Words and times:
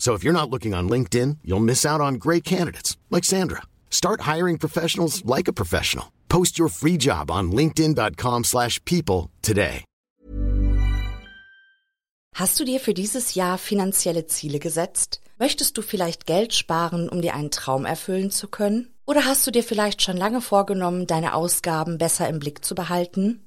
So 0.00 0.14
if 0.14 0.24
you're 0.24 0.40
not 0.40 0.48
looking 0.48 0.74
on 0.74 0.88
LinkedIn, 0.88 1.38
you'll 1.44 1.60
miss 1.60 1.84
out 1.84 2.00
on 2.00 2.14
great 2.14 2.42
candidates 2.42 2.96
like 3.10 3.22
Sandra. 3.22 3.62
Start 3.90 4.22
hiring 4.22 4.58
professionals 4.58 5.22
like 5.26 5.46
a 5.46 5.52
professional. 5.52 6.06
Post 6.28 6.58
your 6.58 6.70
free 6.70 6.96
job 6.96 7.30
on 7.30 7.52
linkedin.com/people 7.52 9.30
today. 9.42 9.84
Hast 12.34 12.58
du 12.58 12.64
dir 12.64 12.80
für 12.80 12.94
dieses 12.94 13.34
Jahr 13.34 13.58
finanzielle 13.58 14.26
Ziele 14.26 14.60
gesetzt? 14.60 15.20
Möchtest 15.38 15.76
du 15.76 15.82
vielleicht 15.82 16.26
Geld 16.26 16.54
sparen, 16.54 17.08
um 17.08 17.20
dir 17.20 17.34
einen 17.34 17.50
Traum 17.50 17.84
erfüllen 17.84 18.30
zu 18.30 18.48
können? 18.48 18.94
Oder 19.06 19.24
hast 19.24 19.46
du 19.46 19.50
dir 19.50 19.64
vielleicht 19.64 20.02
schon 20.02 20.16
lange 20.16 20.40
vorgenommen, 20.40 21.06
deine 21.06 21.34
Ausgaben 21.34 21.98
besser 21.98 22.28
im 22.28 22.38
Blick 22.38 22.64
zu 22.64 22.74
behalten? 22.74 23.46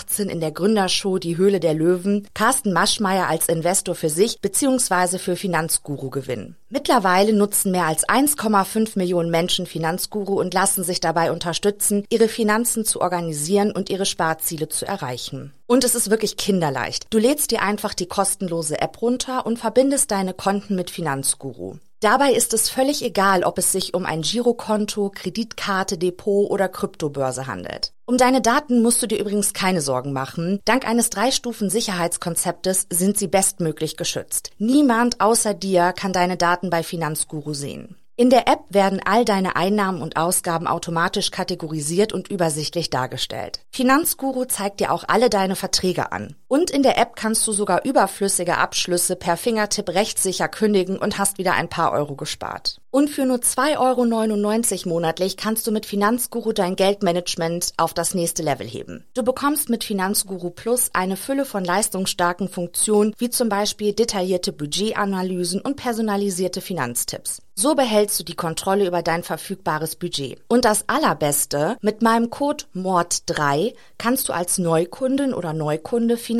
2018 0.00 0.28
in 0.28 0.40
der 0.40 0.52
Gründershow 0.52 1.18
Die 1.18 1.36
Höhle 1.36 1.60
der 1.60 1.74
Löwen 1.74 2.26
Carsten 2.34 2.72
Maschmeyer 2.72 3.28
als 3.28 3.48
Investor 3.48 3.94
für 3.94 4.08
sich 4.08 4.40
bzw. 4.40 5.18
für 5.18 5.36
Finanzguru 5.36 6.10
gewinnen. 6.10 6.56
Mittlerweile 6.68 7.32
nutzen 7.32 7.72
mehr 7.72 7.86
als 7.86 8.08
1,5 8.08 8.96
Millionen 8.96 9.30
Menschen 9.30 9.66
Finanzguru 9.66 10.38
und 10.40 10.54
lassen 10.54 10.84
sich 10.84 11.00
dabei 11.00 11.32
unterstützen, 11.32 12.04
ihre 12.08 12.28
Finanzen 12.28 12.84
zu 12.84 13.00
organisieren 13.00 13.72
und 13.72 13.90
ihre 13.90 14.06
Sparziele 14.06 14.68
zu 14.68 14.86
erreichen. 14.86 15.52
Und 15.66 15.84
es 15.84 15.94
ist 15.94 16.10
wirklich 16.10 16.36
kinderleicht. 16.36 17.06
Du 17.10 17.18
lädst 17.18 17.50
dir 17.50 17.62
einfach 17.62 17.94
die 17.94 18.06
kostenlose 18.06 18.80
App 18.80 19.02
runter 19.02 19.46
und 19.46 19.58
verbindest 19.58 20.10
deine 20.10 20.34
Konten 20.34 20.74
mit 20.74 20.90
Finanzguru. 20.90 21.76
Dabei 22.00 22.32
ist 22.32 22.54
es 22.54 22.70
völlig 22.70 23.04
egal, 23.04 23.44
ob 23.44 23.58
es 23.58 23.72
sich 23.72 23.92
um 23.92 24.06
ein 24.06 24.22
Girokonto, 24.22 25.10
Kreditkarte, 25.14 25.98
Depot 25.98 26.50
oder 26.50 26.66
Kryptobörse 26.66 27.46
handelt. 27.46 27.92
Um 28.10 28.16
deine 28.16 28.42
Daten 28.42 28.82
musst 28.82 29.00
du 29.00 29.06
dir 29.06 29.20
übrigens 29.20 29.52
keine 29.52 29.80
Sorgen 29.80 30.12
machen. 30.12 30.58
Dank 30.64 30.84
eines 30.84 31.10
Drei-Stufen-Sicherheitskonzeptes 31.10 32.88
sind 32.90 33.16
sie 33.16 33.28
bestmöglich 33.28 33.96
geschützt. 33.96 34.50
Niemand 34.58 35.20
außer 35.20 35.54
dir 35.54 35.92
kann 35.92 36.12
deine 36.12 36.36
Daten 36.36 36.70
bei 36.70 36.82
Finanzguru 36.82 37.54
sehen. 37.54 37.94
In 38.16 38.28
der 38.28 38.48
App 38.48 38.64
werden 38.68 39.00
all 39.04 39.24
deine 39.24 39.54
Einnahmen 39.54 40.02
und 40.02 40.16
Ausgaben 40.16 40.66
automatisch 40.66 41.30
kategorisiert 41.30 42.12
und 42.12 42.26
übersichtlich 42.26 42.90
dargestellt. 42.90 43.60
Finanzguru 43.70 44.44
zeigt 44.44 44.80
dir 44.80 44.90
auch 44.90 45.04
alle 45.06 45.30
deine 45.30 45.54
Verträge 45.54 46.10
an. 46.10 46.34
Und 46.50 46.72
in 46.72 46.82
der 46.82 46.98
App 46.98 47.14
kannst 47.14 47.46
du 47.46 47.52
sogar 47.52 47.84
überflüssige 47.84 48.58
Abschlüsse 48.58 49.14
per 49.14 49.36
Fingertipp 49.36 49.88
rechtssicher 49.90 50.48
kündigen 50.48 50.98
und 50.98 51.16
hast 51.16 51.38
wieder 51.38 51.52
ein 51.52 51.68
paar 51.68 51.92
Euro 51.92 52.16
gespart. 52.16 52.80
Und 52.90 53.08
für 53.08 53.24
nur 53.24 53.36
2,99 53.36 54.78
Euro 54.80 54.88
monatlich 54.88 55.36
kannst 55.36 55.64
du 55.64 55.70
mit 55.70 55.86
Finanzguru 55.86 56.52
dein 56.52 56.74
Geldmanagement 56.74 57.72
auf 57.76 57.94
das 57.94 58.14
nächste 58.14 58.42
Level 58.42 58.66
heben. 58.66 59.04
Du 59.14 59.22
bekommst 59.22 59.68
mit 59.68 59.84
Finanzguru 59.84 60.50
Plus 60.50 60.90
eine 60.92 61.16
Fülle 61.16 61.44
von 61.44 61.64
leistungsstarken 61.64 62.48
Funktionen, 62.48 63.14
wie 63.18 63.30
zum 63.30 63.48
Beispiel 63.48 63.92
detaillierte 63.92 64.52
Budgetanalysen 64.52 65.60
und 65.60 65.76
personalisierte 65.76 66.60
Finanztipps. 66.60 67.42
So 67.54 67.74
behältst 67.74 68.18
du 68.18 68.24
die 68.24 68.34
Kontrolle 68.34 68.86
über 68.86 69.02
dein 69.02 69.22
verfügbares 69.22 69.94
Budget. 69.94 70.40
Und 70.48 70.64
das 70.64 70.88
Allerbeste, 70.88 71.76
mit 71.82 72.00
meinem 72.00 72.30
Code 72.30 72.64
MORD3 72.74 73.74
kannst 73.98 74.28
du 74.28 74.32
als 74.32 74.56
Neukundin 74.56 75.34
oder 75.34 75.52
Neukunde 75.52 76.16
Finanzguru 76.16 76.39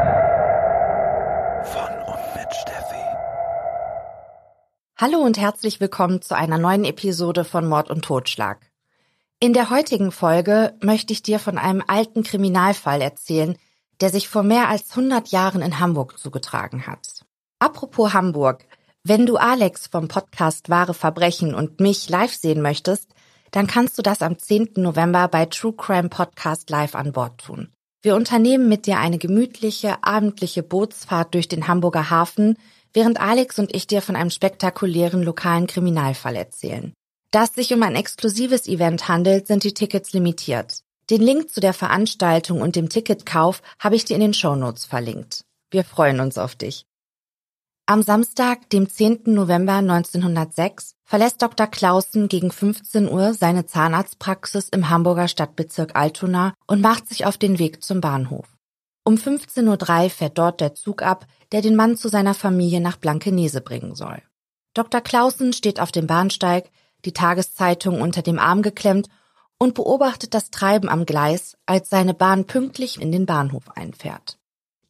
Von 0.00 1.92
und 2.06 2.34
mit 2.34 2.54
Steffi. 2.54 3.04
Hallo 4.96 5.18
und 5.18 5.38
herzlich 5.38 5.78
willkommen 5.78 6.22
zu 6.22 6.34
einer 6.34 6.56
neuen 6.56 6.86
Episode 6.86 7.44
von 7.44 7.68
Mord 7.68 7.90
und 7.90 8.02
Totschlag. 8.02 8.70
In 9.40 9.52
der 9.52 9.68
heutigen 9.68 10.10
Folge 10.10 10.74
möchte 10.80 11.12
ich 11.12 11.22
dir 11.22 11.38
von 11.38 11.58
einem 11.58 11.84
alten 11.86 12.22
Kriminalfall 12.22 13.02
erzählen, 13.02 13.58
der 14.00 14.08
sich 14.08 14.28
vor 14.28 14.42
mehr 14.42 14.68
als 14.68 14.90
100 14.90 15.28
Jahren 15.28 15.60
in 15.60 15.78
Hamburg 15.80 16.18
zugetragen 16.18 16.86
hat. 16.86 17.26
Apropos 17.58 18.14
Hamburg, 18.14 18.64
wenn 19.04 19.26
du 19.26 19.36
Alex 19.36 19.86
vom 19.86 20.08
Podcast 20.08 20.70
Wahre 20.70 20.94
Verbrechen 20.94 21.54
und 21.54 21.80
mich 21.80 22.08
live 22.08 22.34
sehen 22.34 22.62
möchtest, 22.62 23.14
dann 23.50 23.66
kannst 23.66 23.98
du 23.98 24.02
das 24.02 24.22
am 24.22 24.38
10. 24.38 24.70
November 24.76 25.28
bei 25.28 25.44
True 25.44 25.74
Crime 25.74 26.08
Podcast 26.08 26.70
live 26.70 26.94
an 26.94 27.12
Bord 27.12 27.38
tun. 27.38 27.72
Wir 28.02 28.14
unternehmen 28.14 28.68
mit 28.68 28.86
dir 28.86 28.98
eine 28.98 29.18
gemütliche, 29.18 30.02
abendliche 30.02 30.62
Bootsfahrt 30.62 31.34
durch 31.34 31.48
den 31.48 31.68
Hamburger 31.68 32.08
Hafen, 32.08 32.56
während 32.94 33.20
Alex 33.20 33.58
und 33.58 33.74
ich 33.74 33.86
dir 33.86 34.00
von 34.00 34.16
einem 34.16 34.30
spektakulären 34.30 35.22
lokalen 35.22 35.66
Kriminalfall 35.66 36.34
erzählen. 36.34 36.94
Da 37.30 37.44
es 37.44 37.52
sich 37.52 37.72
um 37.74 37.82
ein 37.82 37.96
exklusives 37.96 38.66
Event 38.66 39.08
handelt, 39.08 39.46
sind 39.46 39.64
die 39.64 39.74
Tickets 39.74 40.12
limitiert. 40.12 40.80
Den 41.10 41.20
Link 41.20 41.50
zu 41.50 41.60
der 41.60 41.74
Veranstaltung 41.74 42.60
und 42.60 42.74
dem 42.74 42.88
Ticketkauf 42.88 43.62
habe 43.78 43.96
ich 43.96 44.04
dir 44.04 44.14
in 44.14 44.20
den 44.20 44.34
Shownotes 44.34 44.86
verlinkt. 44.86 45.44
Wir 45.70 45.84
freuen 45.84 46.20
uns 46.20 46.38
auf 46.38 46.56
dich. 46.56 46.86
Am 47.90 48.02
Samstag, 48.02 48.70
dem 48.70 48.88
10. 48.88 49.22
November 49.34 49.72
1906, 49.72 50.94
verlässt 51.02 51.42
Dr. 51.42 51.66
Clausen 51.66 52.28
gegen 52.28 52.52
15 52.52 53.10
Uhr 53.10 53.34
seine 53.34 53.66
Zahnarztpraxis 53.66 54.68
im 54.68 54.90
Hamburger 54.90 55.26
Stadtbezirk 55.26 55.96
Altona 55.96 56.54
und 56.68 56.82
macht 56.82 57.08
sich 57.08 57.26
auf 57.26 57.36
den 57.36 57.58
Weg 57.58 57.82
zum 57.82 58.00
Bahnhof. 58.00 58.46
Um 59.02 59.16
15.03 59.16 60.04
Uhr 60.04 60.10
fährt 60.10 60.38
dort 60.38 60.60
der 60.60 60.76
Zug 60.76 61.02
ab, 61.02 61.26
der 61.50 61.62
den 61.62 61.74
Mann 61.74 61.96
zu 61.96 62.08
seiner 62.08 62.34
Familie 62.34 62.80
nach 62.80 62.96
Blankenese 62.96 63.60
bringen 63.60 63.96
soll. 63.96 64.22
Dr. 64.72 65.00
Clausen 65.00 65.52
steht 65.52 65.80
auf 65.80 65.90
dem 65.90 66.06
Bahnsteig, 66.06 66.70
die 67.04 67.12
Tageszeitung 67.12 68.00
unter 68.00 68.22
dem 68.22 68.38
Arm 68.38 68.62
geklemmt 68.62 69.08
und 69.58 69.74
beobachtet 69.74 70.34
das 70.34 70.52
Treiben 70.52 70.88
am 70.88 71.06
Gleis, 71.06 71.56
als 71.66 71.90
seine 71.90 72.14
Bahn 72.14 72.44
pünktlich 72.44 73.00
in 73.00 73.10
den 73.10 73.26
Bahnhof 73.26 73.68
einfährt. 73.74 74.39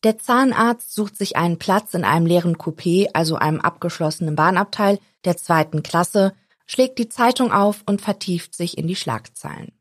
Der 0.02 0.18
Zahnarzt 0.18 0.94
sucht 0.94 1.16
sich 1.16 1.36
einen 1.36 1.58
Platz 1.58 1.92
in 1.92 2.04
einem 2.04 2.24
leeren 2.24 2.56
Coupé, 2.56 3.08
also 3.12 3.36
einem 3.36 3.60
abgeschlossenen 3.60 4.34
Bahnabteil 4.34 4.98
der 5.24 5.36
zweiten 5.36 5.82
Klasse, 5.82 6.32
schlägt 6.66 6.98
die 6.98 7.08
Zeitung 7.08 7.52
auf 7.52 7.82
und 7.84 8.00
vertieft 8.00 8.54
sich 8.54 8.78
in 8.78 8.86
die 8.86 8.96
Schlagzeilen. 8.96 9.72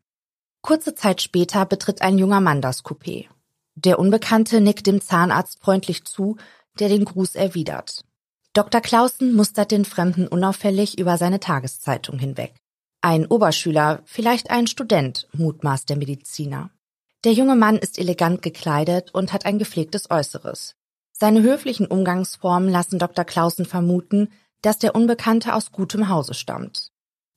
Kurze 0.62 0.94
Zeit 0.94 1.22
später 1.22 1.66
betritt 1.66 2.02
ein 2.02 2.18
junger 2.18 2.42
Mann 2.42 2.62
das 2.62 2.84
Coupé. 2.84 3.28
Der 3.76 3.98
Unbekannte 3.98 4.60
nickt 4.60 4.88
dem 4.88 5.00
Zahnarzt 5.00 5.62
freundlich 5.62 6.04
zu, 6.04 6.36
der 6.80 6.90
den 6.90 7.06
Gruß 7.06 7.36
erwidert. 7.36 8.04
Dr. 8.54 8.82
Clausen 8.82 9.36
mustert 9.36 9.72
den 9.72 9.86
Fremden 9.86 10.28
unauffällig 10.28 11.00
über 11.00 11.18
seine 11.18 11.40
Tageszeitung 11.40 12.20
hinweg. 12.20 12.56
Ein 13.02 13.26
Oberschüler, 13.28 14.02
vielleicht 14.04 14.50
ein 14.50 14.68
Student, 14.68 15.30
mutmaßt 15.32 15.88
der 15.90 15.96
Mediziner. 15.96 16.72
Der 17.26 17.34
junge 17.34 17.58
Mann 17.58 17.78
ist 17.78 18.00
elegant 18.00 18.42
gekleidet 18.42 19.14
und 19.14 19.34
hat 19.34 19.46
ein 19.46 19.60
gepflegtes 19.60 20.10
Äußeres. 20.10 20.76
Seine 21.12 21.42
höflichen 21.42 21.86
Umgangsformen 21.86 22.70
lassen 22.70 22.98
Dr. 22.98 23.26
Clausen 23.26 23.66
vermuten, 23.66 24.30
dass 24.62 24.80
der 24.80 24.96
Unbekannte 24.96 25.54
aus 25.54 25.74
gutem 25.74 26.08
Hause 26.08 26.34
stammt. 26.34 26.92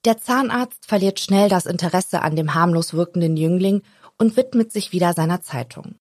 Der 0.05 0.19
Zahnarzt 0.19 0.87
verliert 0.87 1.19
schnell 1.19 1.49
das 1.49 1.67
Interesse 1.67 2.23
an 2.23 2.37
dem 2.37 2.55
harmlos 2.55 2.94
wirkenden 2.94 3.37
Jüngling 3.37 3.82
und 4.19 4.37
widmet 4.37 4.73
sich 4.73 4.93
wieder 4.93 5.14
seiner 5.14 5.43
Zeitung. 5.43 5.96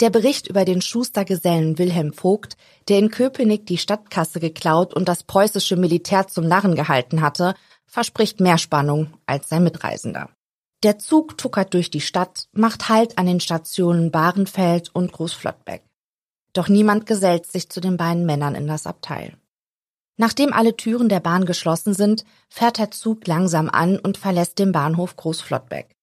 Der 0.00 0.10
Bericht 0.10 0.46
über 0.46 0.64
den 0.64 0.80
Schustergesellen 0.80 1.78
Wilhelm 1.78 2.12
Vogt, 2.12 2.56
der 2.88 2.98
in 2.98 3.10
Köpenick 3.10 3.66
die 3.66 3.78
Stadtkasse 3.78 4.38
geklaut 4.38 4.94
und 4.94 5.08
das 5.08 5.24
preußische 5.24 5.76
Militär 5.76 6.28
zum 6.28 6.46
Narren 6.46 6.76
gehalten 6.76 7.20
hatte, 7.20 7.54
verspricht 7.86 8.38
mehr 8.38 8.58
Spannung 8.58 9.14
als 9.26 9.48
sein 9.48 9.64
Mitreisender. 9.64 10.30
Der 10.84 10.98
Zug 10.98 11.38
tuckert 11.38 11.72
durch 11.72 11.90
die 11.90 12.02
Stadt, 12.02 12.46
macht 12.52 12.90
Halt 12.90 13.16
an 13.16 13.24
den 13.24 13.40
Stationen 13.40 14.10
Bahrenfeld 14.10 14.94
und 14.94 15.12
Großflottbeck. 15.12 15.82
Doch 16.52 16.68
niemand 16.68 17.06
gesellt 17.06 17.46
sich 17.46 17.70
zu 17.70 17.80
den 17.80 17.96
beiden 17.96 18.26
Männern 18.26 18.54
in 18.54 18.66
das 18.66 18.86
Abteil. 18.86 19.32
Nachdem 20.18 20.52
alle 20.52 20.76
Türen 20.76 21.08
der 21.08 21.20
Bahn 21.20 21.46
geschlossen 21.46 21.94
sind, 21.94 22.26
fährt 22.50 22.76
der 22.76 22.90
Zug 22.90 23.26
langsam 23.26 23.70
an 23.70 23.98
und 23.98 24.18
verlässt 24.18 24.58
den 24.58 24.72
Bahnhof 24.72 25.16
Großflottbeck. 25.16 25.96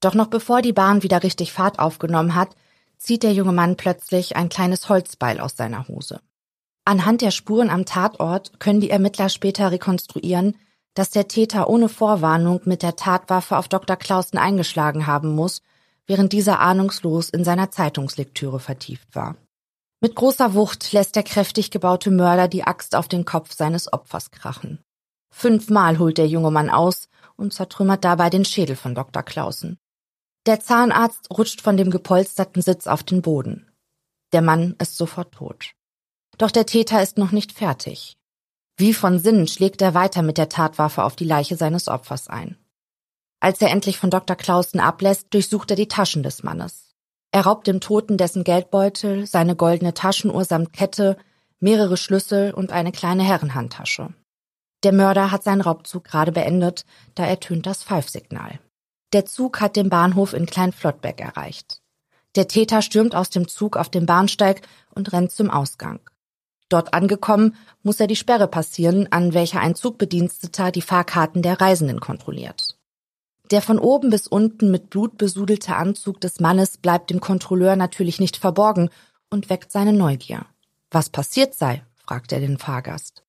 Doch 0.00 0.14
noch 0.14 0.26
bevor 0.26 0.62
die 0.62 0.72
Bahn 0.72 1.04
wieder 1.04 1.22
richtig 1.22 1.52
Fahrt 1.52 1.78
aufgenommen 1.78 2.34
hat, 2.34 2.56
zieht 2.98 3.22
der 3.22 3.34
junge 3.34 3.52
Mann 3.52 3.76
plötzlich 3.76 4.34
ein 4.34 4.48
kleines 4.48 4.88
Holzbeil 4.88 5.38
aus 5.38 5.56
seiner 5.56 5.86
Hose. 5.86 6.20
Anhand 6.84 7.22
der 7.22 7.30
Spuren 7.30 7.70
am 7.70 7.86
Tatort 7.86 8.58
können 8.58 8.80
die 8.80 8.90
Ermittler 8.90 9.28
später 9.28 9.70
rekonstruieren, 9.70 10.56
dass 10.94 11.10
der 11.10 11.28
Täter 11.28 11.68
ohne 11.68 11.88
Vorwarnung 11.88 12.60
mit 12.64 12.82
der 12.82 12.96
Tatwaffe 12.96 13.56
auf 13.56 13.68
Dr. 13.68 13.96
Clausen 13.96 14.38
eingeschlagen 14.38 15.06
haben 15.06 15.34
muss, 15.34 15.62
während 16.06 16.32
dieser 16.32 16.60
ahnungslos 16.60 17.30
in 17.30 17.44
seiner 17.44 17.70
Zeitungslektüre 17.70 18.60
vertieft 18.60 19.14
war. 19.14 19.36
Mit 20.00 20.14
großer 20.14 20.54
Wucht 20.54 20.92
lässt 20.92 21.16
der 21.16 21.22
kräftig 21.22 21.70
gebaute 21.70 22.10
Mörder 22.10 22.46
die 22.46 22.64
Axt 22.64 22.94
auf 22.94 23.08
den 23.08 23.24
Kopf 23.24 23.54
seines 23.54 23.92
Opfers 23.92 24.30
krachen. 24.30 24.78
Fünfmal 25.30 25.98
holt 25.98 26.18
der 26.18 26.28
junge 26.28 26.50
Mann 26.50 26.70
aus 26.70 27.08
und 27.36 27.52
zertrümmert 27.52 28.04
dabei 28.04 28.30
den 28.30 28.44
Schädel 28.44 28.76
von 28.76 28.94
Dr. 28.94 29.22
Clausen. 29.22 29.78
Der 30.46 30.60
Zahnarzt 30.60 31.30
rutscht 31.30 31.62
von 31.62 31.76
dem 31.76 31.90
gepolsterten 31.90 32.60
Sitz 32.60 32.86
auf 32.86 33.02
den 33.02 33.22
Boden. 33.22 33.70
Der 34.32 34.42
Mann 34.42 34.76
ist 34.78 34.96
sofort 34.96 35.32
tot. 35.32 35.72
Doch 36.36 36.50
der 36.50 36.66
Täter 36.66 37.02
ist 37.02 37.16
noch 37.16 37.32
nicht 37.32 37.52
fertig. 37.52 38.16
Wie 38.76 38.92
von 38.92 39.18
Sinnen 39.18 39.46
schlägt 39.46 39.82
er 39.82 39.94
weiter 39.94 40.22
mit 40.22 40.36
der 40.36 40.48
Tatwaffe 40.48 41.04
auf 41.04 41.14
die 41.14 41.24
Leiche 41.24 41.56
seines 41.56 41.88
Opfers 41.88 42.28
ein. 42.28 42.56
Als 43.40 43.60
er 43.60 43.70
endlich 43.70 43.98
von 43.98 44.10
Dr. 44.10 44.36
Clausen 44.36 44.80
ablässt, 44.80 45.32
durchsucht 45.32 45.70
er 45.70 45.76
die 45.76 45.88
Taschen 45.88 46.22
des 46.22 46.42
Mannes. 46.42 46.94
Er 47.30 47.42
raubt 47.42 47.66
dem 47.66 47.80
Toten 47.80 48.16
dessen 48.16 48.42
Geldbeutel, 48.42 49.26
seine 49.26 49.54
goldene 49.54 49.92
Taschenuhr 49.92 50.44
samt 50.44 50.72
Kette, 50.72 51.16
mehrere 51.60 51.96
Schlüssel 51.96 52.52
und 52.52 52.72
eine 52.72 52.92
kleine 52.92 53.22
Herrenhandtasche. 53.22 54.14
Der 54.82 54.92
Mörder 54.92 55.30
hat 55.30 55.42
seinen 55.42 55.60
Raubzug 55.60 56.04
gerade 56.04 56.32
beendet, 56.32 56.84
da 57.14 57.24
ertönt 57.24 57.66
das 57.66 57.82
Pfeifsignal. 57.82 58.60
Der 59.12 59.24
Zug 59.24 59.60
hat 59.60 59.76
den 59.76 59.88
Bahnhof 59.88 60.32
in 60.32 60.46
Kleinflottbeck 60.46 61.20
erreicht. 61.20 61.80
Der 62.36 62.48
Täter 62.48 62.82
stürmt 62.82 63.14
aus 63.14 63.30
dem 63.30 63.46
Zug 63.46 63.76
auf 63.76 63.88
den 63.88 64.06
Bahnsteig 64.06 64.62
und 64.94 65.12
rennt 65.12 65.32
zum 65.32 65.50
Ausgang. 65.50 66.00
Dort 66.74 66.92
angekommen, 66.92 67.54
muss 67.84 68.00
er 68.00 68.08
die 68.08 68.16
Sperre 68.16 68.48
passieren, 68.48 69.06
an 69.12 69.32
welcher 69.32 69.60
ein 69.60 69.76
Zugbediensteter 69.76 70.72
die 70.72 70.82
Fahrkarten 70.82 71.40
der 71.40 71.60
Reisenden 71.60 72.00
kontrolliert. 72.00 72.76
Der 73.52 73.62
von 73.62 73.78
oben 73.78 74.10
bis 74.10 74.26
unten 74.26 74.72
mit 74.72 74.90
Blut 74.90 75.16
besudelte 75.16 75.76
Anzug 75.76 76.20
des 76.20 76.40
Mannes 76.40 76.76
bleibt 76.78 77.10
dem 77.10 77.20
Kontrolleur 77.20 77.76
natürlich 77.76 78.18
nicht 78.18 78.36
verborgen 78.36 78.90
und 79.30 79.50
weckt 79.50 79.70
seine 79.70 79.92
Neugier. 79.92 80.46
Was 80.90 81.10
passiert 81.10 81.54
sei, 81.54 81.84
fragt 81.94 82.32
er 82.32 82.40
den 82.40 82.58
Fahrgast. 82.58 83.22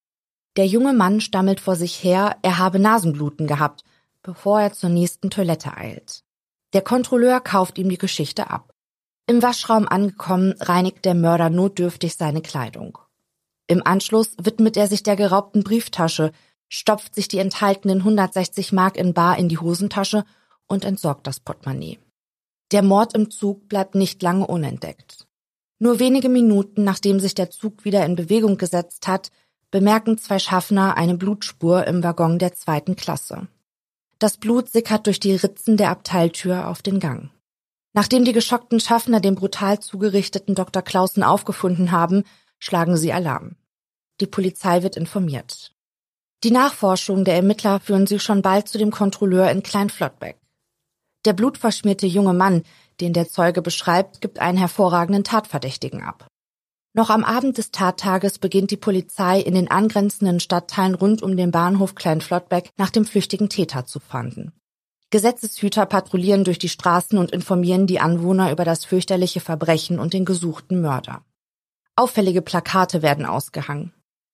Der 0.58 0.66
junge 0.66 0.94
Mann 0.94 1.22
stammelt 1.22 1.60
vor 1.60 1.76
sich 1.76 2.04
her, 2.04 2.38
er 2.42 2.58
habe 2.58 2.80
Nasenbluten 2.80 3.46
gehabt, 3.46 3.84
bevor 4.24 4.60
er 4.60 4.74
zur 4.74 4.90
nächsten 4.90 5.30
Toilette 5.30 5.78
eilt. 5.78 6.24
Der 6.74 6.82
Kontrolleur 6.82 7.42
kauft 7.42 7.78
ihm 7.78 7.90
die 7.90 8.00
Geschichte 8.00 8.50
ab. 8.50 8.74
Im 9.28 9.44
Waschraum 9.44 9.88
angekommen, 9.88 10.56
reinigt 10.60 11.06
der 11.06 11.14
Mörder 11.14 11.52
notdürftig 11.52 12.16
seine 12.16 12.42
Kleidung. 12.42 12.98
Im 13.68 13.86
Anschluss 13.86 14.36
widmet 14.42 14.78
er 14.78 14.88
sich 14.88 15.04
der 15.04 15.16
geraubten 15.16 15.64
Brieftasche, 15.64 16.32
stopft 16.70 17.16
sich 17.16 17.28
die 17.28 17.40
enthaltenen 17.40 18.00
160 18.00 18.72
Mark 18.74 18.98
in 18.98 19.14
Bar 19.14 19.38
in 19.38 19.50
die 19.50 19.58
Hosentasche 19.58 20.26
und 20.68 20.86
entsorgt 20.86 21.26
das 21.28 21.40
Portemonnaie. 21.40 22.00
Der 22.72 22.84
Mord 22.84 23.16
im 23.16 23.30
Zug 23.32 23.68
bleibt 23.68 23.96
nicht 23.96 24.22
lange 24.22 24.48
unentdeckt. 24.48 25.28
Nur 25.80 26.00
wenige 26.00 26.30
Minuten 26.30 26.84
nachdem 26.84 27.20
sich 27.20 27.36
der 27.36 27.50
Zug 27.50 27.86
wieder 27.86 28.06
in 28.06 28.16
Bewegung 28.16 28.58
gesetzt 28.58 29.08
hat, 29.08 29.30
bemerken 29.72 30.18
zwei 30.18 30.40
Schaffner 30.40 30.96
eine 30.96 31.16
Blutspur 31.16 31.86
im 31.86 32.04
Waggon 32.04 32.40
der 32.40 32.54
zweiten 32.54 32.96
Klasse. 32.96 33.48
Das 34.20 34.38
Blut 34.38 34.70
sickert 34.70 35.08
durch 35.08 35.20
die 35.20 35.36
Ritzen 35.36 35.76
der 35.76 35.90
Abteiltür 35.90 36.70
auf 36.70 36.82
den 36.82 37.00
Gang. 37.00 37.30
Nachdem 37.94 38.26
die 38.26 38.34
geschockten 38.34 38.80
Schaffner 38.80 39.20
den 39.20 39.36
brutal 39.36 39.80
zugerichteten 39.80 40.56
Dr. 40.56 40.82
Clausen 40.82 41.24
aufgefunden 41.24 41.92
haben, 41.92 42.24
schlagen 42.66 42.98
sie 42.98 43.14
Alarm. 43.14 43.56
Die 44.20 44.26
Polizei 44.26 44.82
wird 44.82 44.98
informiert. 44.98 45.72
Die 46.44 46.52
Nachforschungen 46.52 47.24
der 47.24 47.36
Ermittler 47.36 47.80
führen 47.80 48.08
sie 48.08 48.20
schon 48.20 48.42
bald 48.42 48.68
zu 48.68 48.78
dem 48.78 48.92
Kontrolleur 48.92 49.52
in 49.52 49.62
Kleinflottbeck. 49.62 50.38
Der 51.26 51.34
blutverschmierte 51.34 52.08
junge 52.08 52.34
Mann, 52.34 52.64
den 53.02 53.14
der 53.14 53.28
Zeuge 53.28 53.62
beschreibt, 53.62 54.22
gibt 54.22 54.40
einen 54.40 54.58
hervorragenden 54.58 55.24
Tatverdächtigen 55.24 56.02
ab. 56.02 56.28
Noch 56.94 57.10
am 57.10 57.24
Abend 57.24 57.58
des 57.58 57.72
Tattages 57.72 58.40
beginnt 58.40 58.72
die 58.72 58.78
Polizei 58.78 59.42
in 59.42 59.54
den 59.54 59.70
angrenzenden 59.70 60.40
Stadtteilen 60.40 60.96
rund 60.96 61.22
um 61.22 61.36
den 61.36 61.52
Bahnhof 61.52 61.94
Kleinflottbeck 61.94 62.70
nach 62.78 62.90
dem 62.90 63.06
flüchtigen 63.06 63.50
Täter 63.50 63.86
zu 63.86 64.00
fahnden. 64.00 64.54
Gesetzeshüter 65.12 65.86
patrouillieren 65.86 66.46
durch 66.46 66.58
die 66.58 66.70
Straßen 66.70 67.18
und 67.18 67.32
informieren 67.32 67.86
die 67.86 68.00
Anwohner 68.00 68.52
über 68.52 68.66
das 68.66 68.86
fürchterliche 68.86 69.40
Verbrechen 69.40 70.00
und 70.00 70.14
den 70.14 70.26
gesuchten 70.26 70.82
Mörder. 70.82 71.24
Auffällige 71.98 72.42
Plakate 72.42 73.02
werden 73.02 73.26
ausgehangen. 73.26 73.94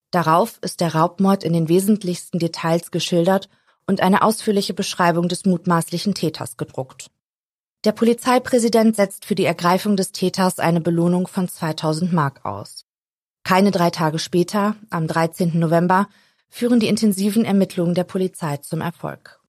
Darauf 0.09 0.57
ist 0.61 0.81
der 0.81 0.95
Raubmord 0.95 1.43
in 1.43 1.53
den 1.53 1.69
wesentlichsten 1.69 2.39
Details 2.39 2.89
geschildert 2.89 3.49
und 3.85 4.01
eine 4.01 4.23
ausführliche 4.23 4.73
Beschreibung 4.73 5.27
des 5.27 5.45
mutmaßlichen 5.45 6.15
Täters 6.15 6.57
gedruckt. 6.57 7.11
Der 7.83 7.91
Polizeipräsident 7.91 8.95
setzt 8.95 9.25
für 9.25 9.35
die 9.35 9.45
Ergreifung 9.45 9.95
des 9.95 10.11
Täters 10.11 10.59
eine 10.59 10.81
Belohnung 10.81 11.27
von 11.27 11.47
2000 11.47 12.11
Mark 12.13 12.45
aus. 12.45 12.85
Keine 13.43 13.71
drei 13.71 13.89
Tage 13.89 14.19
später, 14.19 14.75
am 14.89 15.07
13. 15.07 15.57
November, 15.57 16.07
führen 16.49 16.79
die 16.79 16.87
intensiven 16.87 17.45
Ermittlungen 17.45 17.95
der 17.95 18.03
Polizei 18.03 18.57
zum 18.57 18.81
Erfolg. 18.81 19.39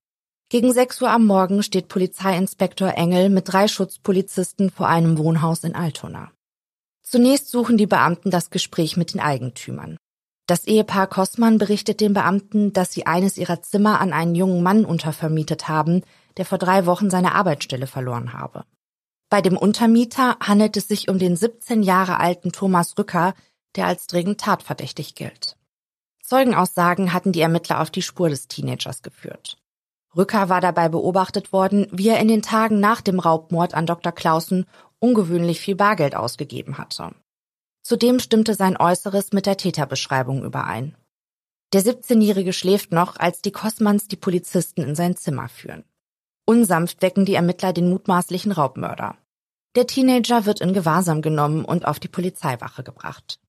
Gegen 0.49 0.71
6 0.71 1.01
Uhr 1.01 1.09
am 1.09 1.25
Morgen 1.25 1.63
steht 1.63 1.87
Polizeiinspektor 1.87 2.93
Engel 2.95 3.29
mit 3.29 3.51
drei 3.51 3.67
Schutzpolizisten 3.67 4.69
vor 4.69 4.87
einem 4.87 5.17
Wohnhaus 5.17 5.63
in 5.63 5.75
Altona. 5.75 6.31
Zunächst 7.03 7.51
suchen 7.51 7.77
die 7.77 7.85
Beamten 7.85 8.31
das 8.31 8.49
Gespräch 8.49 8.97
mit 8.97 9.13
den 9.13 9.19
Eigentümern. 9.19 9.97
Das 10.47 10.65
Ehepaar 10.65 11.07
Kossmann 11.07 11.57
berichtet 11.57 12.01
den 12.01 12.13
Beamten, 12.13 12.73
dass 12.73 12.91
sie 12.91 13.05
eines 13.05 13.37
ihrer 13.37 13.61
Zimmer 13.61 14.01
an 14.01 14.11
einen 14.11 14.35
jungen 14.35 14.63
Mann 14.63 14.83
untervermietet 14.83 15.67
haben, 15.69 16.01
der 16.37 16.45
vor 16.45 16.57
drei 16.57 16.85
Wochen 16.85 17.09
seine 17.09 17.35
Arbeitsstelle 17.35 17.87
verloren 17.87 18.33
habe. 18.33 18.65
Bei 19.29 19.41
dem 19.41 19.57
Untermieter 19.57 20.37
handelt 20.39 20.75
es 20.77 20.87
sich 20.87 21.07
um 21.07 21.17
den 21.17 21.35
17 21.35 21.81
Jahre 21.81 22.19
alten 22.19 22.51
Thomas 22.51 22.97
Rücker, 22.97 23.33
der 23.75 23.87
als 23.87 24.07
dringend 24.07 24.41
tatverdächtig 24.41 25.15
gilt. 25.15 25.57
Zeugenaussagen 26.21 27.13
hatten 27.13 27.31
die 27.31 27.41
Ermittler 27.41 27.81
auf 27.81 27.89
die 27.89 28.01
Spur 28.01 28.29
des 28.29 28.47
Teenagers 28.47 29.01
geführt. 29.01 29.57
Rücker 30.15 30.49
war 30.49 30.61
dabei 30.61 30.89
beobachtet 30.89 31.51
worden, 31.51 31.87
wie 31.91 32.09
er 32.09 32.19
in 32.19 32.27
den 32.27 32.41
Tagen 32.41 32.79
nach 32.79 33.01
dem 33.01 33.19
Raubmord 33.19 33.73
an 33.73 33.85
Dr. 33.85 34.11
Clausen 34.11 34.65
ungewöhnlich 35.03 35.59
viel 35.59 35.75
Bargeld 35.75 36.15
ausgegeben 36.15 36.77
hatte. 36.77 37.13
Zudem 37.81 38.19
stimmte 38.19 38.55
sein 38.55 38.77
Äußeres 38.77 39.33
mit 39.33 39.45
der 39.45 39.57
Täterbeschreibung 39.57 40.45
überein. 40.45 40.95
Der 41.73 41.81
17-Jährige 41.81 42.53
schläft 42.53 42.93
noch, 42.93 43.17
als 43.17 43.41
die 43.41 43.51
Kossmanns 43.51 44.07
die 44.07 44.15
Polizisten 44.15 44.81
in 44.81 44.95
sein 44.95 45.17
Zimmer 45.17 45.49
führen. 45.49 45.83
Unsanft 46.45 47.01
wecken 47.01 47.25
die 47.25 47.35
Ermittler 47.35 47.73
den 47.73 47.89
mutmaßlichen 47.89 48.53
Raubmörder. 48.53 49.17
Der 49.75 49.87
Teenager 49.87 50.45
wird 50.45 50.61
in 50.61 50.71
Gewahrsam 50.71 51.21
genommen 51.21 51.65
und 51.65 51.85
auf 51.85 51.99
die 51.99 52.07
Polizeiwache 52.07 52.83
gebracht. 52.83 53.39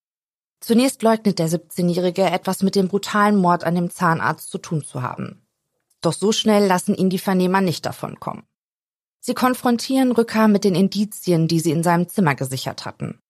Zunächst 0.60 1.02
leugnet 1.02 1.38
der 1.38 1.48
17-Jährige, 1.48 2.24
etwas 2.24 2.62
mit 2.64 2.74
dem 2.74 2.88
brutalen 2.88 3.36
Mord 3.36 3.62
an 3.62 3.76
dem 3.76 3.90
Zahnarzt 3.90 4.50
zu 4.50 4.58
tun 4.58 4.82
zu 4.82 5.02
haben. 5.02 5.46
Doch 6.00 6.14
so 6.14 6.32
schnell 6.32 6.66
lassen 6.66 6.94
ihn 6.96 7.10
die 7.10 7.18
Vernehmer 7.18 7.60
nicht 7.60 7.86
davonkommen. 7.86 8.44
Sie 9.26 9.32
konfrontieren 9.32 10.12
Rücker 10.12 10.48
mit 10.48 10.64
den 10.64 10.74
Indizien, 10.74 11.48
die 11.48 11.58
sie 11.58 11.70
in 11.70 11.82
seinem 11.82 12.10
Zimmer 12.10 12.34
gesichert 12.34 12.84
hatten. 12.84 13.20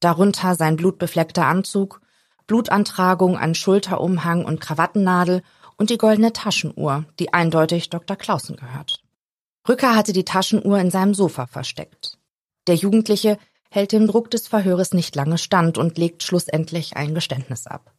Darunter 0.00 0.54
sein 0.54 0.76
blutbefleckter 0.76 1.44
Anzug, 1.44 2.00
Blutantragung 2.46 3.36
an 3.36 3.54
Schulterumhang 3.54 4.46
und 4.46 4.62
Krawattennadel 4.62 5.42
und 5.76 5.90
die 5.90 5.98
goldene 5.98 6.32
Taschenuhr, 6.32 7.04
die 7.18 7.34
eindeutig 7.34 7.90
Dr. 7.90 8.16
Clausen 8.16 8.56
gehört. 8.56 9.02
Rücker 9.68 9.94
hatte 9.94 10.14
die 10.14 10.24
Taschenuhr 10.24 10.78
in 10.78 10.90
seinem 10.90 11.12
Sofa 11.12 11.46
versteckt. 11.46 12.16
Der 12.66 12.76
Jugendliche 12.76 13.36
hält 13.70 13.92
dem 13.92 14.06
Druck 14.06 14.30
des 14.30 14.48
Verhöres 14.48 14.94
nicht 14.94 15.14
lange 15.16 15.36
stand 15.36 15.76
und 15.76 15.98
legt 15.98 16.22
schlussendlich 16.22 16.96
ein 16.96 17.14
Geständnis 17.14 17.66
ab. 17.66 17.92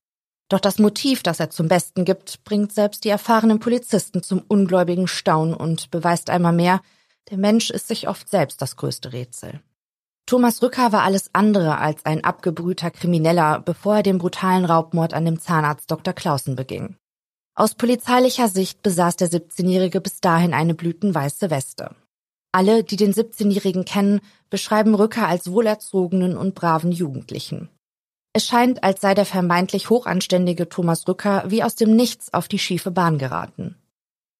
Doch 0.49 0.59
das 0.59 0.79
Motiv, 0.79 1.21
das 1.21 1.39
er 1.39 1.51
zum 1.51 1.67
Besten 1.67 2.03
gibt, 2.03 2.43
bringt 2.45 2.73
selbst 2.73 3.03
die 3.03 3.09
erfahrenen 3.09 3.59
Polizisten 3.59 4.23
zum 4.23 4.43
ungläubigen 4.47 5.07
Staunen 5.07 5.53
und 5.53 5.91
beweist 5.91 6.31
einmal 6.31 6.53
mehr, 6.53 6.81
der 7.29 7.37
Mensch 7.37 7.69
ist 7.69 7.87
sich 7.87 8.07
oft 8.07 8.29
selbst 8.29 8.61
das 8.61 8.75
größte 8.75 9.13
Rätsel. 9.13 9.61
Thomas 10.25 10.61
Rücker 10.61 10.91
war 10.91 11.03
alles 11.03 11.29
andere 11.33 11.77
als 11.77 12.05
ein 12.05 12.23
abgebrühter 12.23 12.91
Krimineller, 12.91 13.59
bevor 13.59 13.97
er 13.97 14.03
den 14.03 14.17
brutalen 14.17 14.65
Raubmord 14.65 15.13
an 15.13 15.25
dem 15.25 15.39
Zahnarzt 15.39 15.91
Dr. 15.91 16.13
Clausen 16.13 16.55
beging. 16.55 16.95
Aus 17.55 17.75
polizeilicher 17.75 18.47
Sicht 18.47 18.81
besaß 18.81 19.17
der 19.17 19.29
17-Jährige 19.29 20.01
bis 20.01 20.21
dahin 20.21 20.53
eine 20.53 20.73
blütenweiße 20.73 21.49
Weste. 21.49 21.95
Alle, 22.51 22.83
die 22.83 22.95
den 22.95 23.13
17-Jährigen 23.13 23.83
kennen, 23.83 24.21
beschreiben 24.49 24.95
Rücker 24.95 25.27
als 25.27 25.51
wohlerzogenen 25.51 26.37
und 26.37 26.55
braven 26.55 26.91
Jugendlichen. 26.91 27.69
Es 28.31 28.45
scheint, 28.47 28.83
als 28.83 29.01
sei 29.01 29.13
der 29.13 29.25
vermeintlich 29.25 29.89
hochanständige 29.89 30.69
Thomas 30.69 31.07
Rücker 31.07 31.43
wie 31.47 31.63
aus 31.63 31.75
dem 31.75 31.95
Nichts 31.95 32.33
auf 32.33 32.47
die 32.47 32.59
schiefe 32.59 32.89
Bahn 32.89 33.19
geraten. 33.19 33.75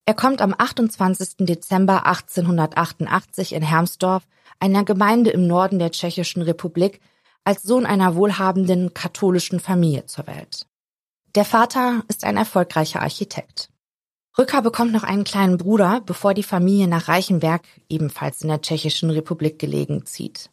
Er 0.05 0.13
kommt 0.13 0.41
am 0.41 0.53
28. 0.57 1.45
Dezember 1.45 2.05
1888 2.05 3.53
in 3.53 3.63
Hermsdorf, 3.63 4.27
einer 4.59 4.83
Gemeinde 4.83 5.29
im 5.29 5.47
Norden 5.47 5.79
der 5.79 5.91
Tschechischen 5.91 6.41
Republik, 6.41 6.99
als 7.45 7.63
Sohn 7.63 7.85
einer 7.85 8.15
wohlhabenden 8.15 8.93
katholischen 8.93 9.61
Familie 9.61 10.05
zur 10.05 10.27
Welt. 10.27 10.67
Der 11.35 11.45
Vater 11.45 12.03
ist 12.09 12.25
ein 12.25 12.35
erfolgreicher 12.35 13.01
Architekt. 13.01 13.69
Rücker 14.37 14.61
bekommt 14.61 14.91
noch 14.91 15.03
einen 15.03 15.23
kleinen 15.23 15.57
Bruder, 15.57 16.01
bevor 16.05 16.33
die 16.33 16.43
Familie 16.43 16.87
nach 16.87 17.07
Reichenberg, 17.07 17.61
ebenfalls 17.87 18.41
in 18.41 18.49
der 18.49 18.61
Tschechischen 18.61 19.09
Republik 19.09 19.57
gelegen, 19.57 20.05
zieht. 20.05 20.49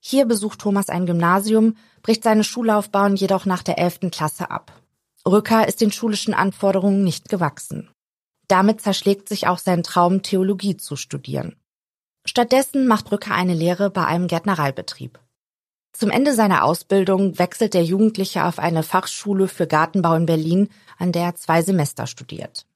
Hier 0.00 0.26
besucht 0.26 0.60
Thomas 0.60 0.90
ein 0.90 1.06
Gymnasium, 1.06 1.76
bricht 2.02 2.22
seine 2.22 2.44
Schullaufbahn 2.44 3.16
jedoch 3.16 3.46
nach 3.46 3.64
der 3.64 3.78
elften 3.78 4.12
Klasse 4.12 4.50
ab. 4.50 4.72
Rücker 5.26 5.66
ist 5.66 5.80
den 5.80 5.90
schulischen 5.90 6.34
Anforderungen 6.34 7.02
nicht 7.02 7.28
gewachsen. 7.28 7.90
Damit 8.48 8.80
zerschlägt 8.80 9.28
sich 9.28 9.46
auch 9.46 9.58
sein 9.58 9.82
Traum, 9.82 10.22
Theologie 10.22 10.76
zu 10.76 10.96
studieren. 10.96 11.56
Stattdessen 12.24 12.86
macht 12.86 13.10
Rücker 13.12 13.34
eine 13.34 13.54
Lehre 13.54 13.90
bei 13.90 14.04
einem 14.04 14.26
Gärtnereibetrieb. 14.26 15.18
Zum 15.92 16.10
Ende 16.10 16.34
seiner 16.34 16.64
Ausbildung 16.64 17.38
wechselt 17.38 17.72
der 17.72 17.84
Jugendliche 17.84 18.44
auf 18.44 18.58
eine 18.58 18.82
Fachschule 18.82 19.48
für 19.48 19.66
Gartenbau 19.66 20.14
in 20.14 20.26
Berlin, 20.26 20.68
an 20.98 21.12
der 21.12 21.22
er 21.22 21.34
zwei 21.36 21.62
Semester 21.62 22.06
studiert. 22.06 22.66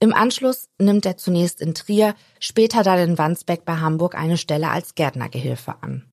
Im 0.00 0.12
Anschluss 0.12 0.68
nimmt 0.78 1.06
er 1.06 1.16
zunächst 1.16 1.60
in 1.60 1.74
Trier, 1.74 2.14
später 2.40 2.82
dann 2.82 2.98
in 2.98 3.18
Wandsbek 3.18 3.64
bei 3.64 3.76
Hamburg 3.76 4.16
eine 4.16 4.36
Stelle 4.36 4.68
als 4.68 4.94
Gärtnergehilfe 4.94 5.76
an. 5.80 6.10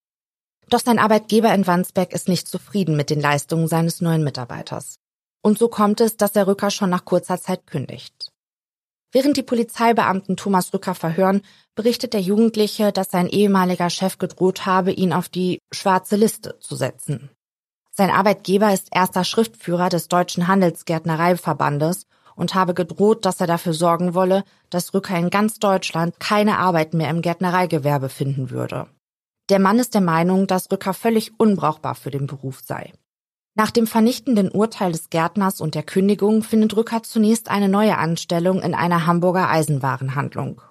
Doch 0.70 0.80
sein 0.80 1.00
Arbeitgeber 1.00 1.54
in 1.54 1.66
Wandsbek 1.66 2.14
ist 2.14 2.30
nicht 2.30 2.48
zufrieden 2.48 2.96
mit 2.96 3.10
den 3.10 3.20
Leistungen 3.20 3.68
seines 3.68 4.00
neuen 4.00 4.24
Mitarbeiters. 4.24 4.96
Und 5.42 5.58
so 5.58 5.68
kommt 5.68 6.00
es, 6.02 6.18
dass 6.18 6.34
der 6.34 6.46
Rücker 6.48 6.70
schon 6.70 6.92
nach 6.92 7.06
kurzer 7.06 7.42
Zeit 7.42 7.66
kündigt. 7.66 8.32
Während 9.12 9.38
die 9.38 9.44
Polizeibeamten 9.44 10.38
Thomas 10.38 10.74
Rücker 10.74 10.94
verhören, 10.94 11.42
berichtet 11.74 12.14
der 12.14 12.22
Jugendliche, 12.22 12.92
dass 12.92 13.10
sein 13.10 13.28
ehemaliger 13.28 13.90
Chef 13.90 14.20
gedroht 14.20 14.66
habe, 14.66 14.92
ihn 14.92 15.14
auf 15.14 15.30
die 15.30 15.60
schwarze 15.72 16.16
Liste 16.16 16.60
zu 16.60 16.76
setzen. 16.76 17.30
Sein 17.92 18.12
Arbeitgeber 18.12 18.72
ist 18.74 18.90
erster 18.92 19.24
Schriftführer 19.24 19.90
des 19.90 20.08
Deutschen 20.08 20.48
Handelsgärtnereiverbandes 20.48 22.06
und 22.36 22.56
habe 22.56 22.74
gedroht, 22.74 23.26
dass 23.26 23.42
er 23.42 23.48
dafür 23.48 23.74
sorgen 23.74 24.14
wolle, 24.14 24.44
dass 24.70 24.94
Rücker 24.94 25.18
in 25.18 25.30
ganz 25.30 25.60
Deutschland 25.60 26.20
keine 26.20 26.60
Arbeit 26.60 26.94
mehr 26.94 27.10
im 27.10 27.22
Gärtnereigewerbe 27.22 28.10
finden 28.10 28.52
würde. 28.52 28.88
Der 29.50 29.60
Mann 29.60 29.80
ist 29.80 29.96
der 29.96 30.02
Meinung, 30.02 30.48
dass 30.48 30.72
Rücker 30.72 30.94
völlig 30.94 31.40
unbrauchbar 31.40 31.96
für 31.96 32.12
den 32.12 32.28
Beruf 32.28 32.62
sei. 32.64 32.94
Nach 33.60 33.72
dem 33.72 33.88
vernichtenden 33.88 34.52
Urteil 34.52 34.94
des 34.94 35.10
Gärtners 35.10 35.60
und 35.60 35.76
der 35.76 35.84
Kündigung 35.84 36.44
findet 36.44 36.78
Rücker 36.78 37.04
zunächst 37.04 37.52
eine 37.52 37.68
neue 37.68 37.98
Anstellung 37.98 38.62
in 38.62 38.74
einer 38.74 39.06
Hamburger 39.06 39.50
Eisenwarenhandlung. 39.50 40.62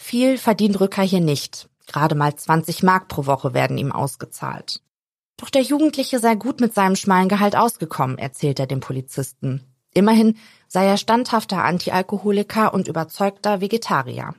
Viel 0.00 0.38
verdient 0.38 0.80
Rücker 0.80 1.02
hier 1.02 1.20
nicht. 1.20 1.68
Gerade 1.86 2.14
mal 2.14 2.34
20 2.34 2.82
Mark 2.82 3.08
pro 3.08 3.26
Woche 3.26 3.52
werden 3.52 3.76
ihm 3.76 3.92
ausgezahlt. 3.92 4.80
Doch 5.36 5.50
der 5.50 5.60
Jugendliche 5.60 6.18
sei 6.18 6.34
gut 6.34 6.62
mit 6.62 6.72
seinem 6.72 6.96
schmalen 6.96 7.28
Gehalt 7.28 7.56
ausgekommen, 7.56 8.16
erzählt 8.16 8.58
er 8.58 8.66
dem 8.66 8.80
Polizisten. 8.80 9.60
Immerhin 9.92 10.38
sei 10.66 10.86
er 10.86 10.96
standhafter 10.96 11.62
Antialkoholiker 11.62 12.72
und 12.72 12.88
überzeugter 12.88 13.60
Vegetarier. 13.60 14.34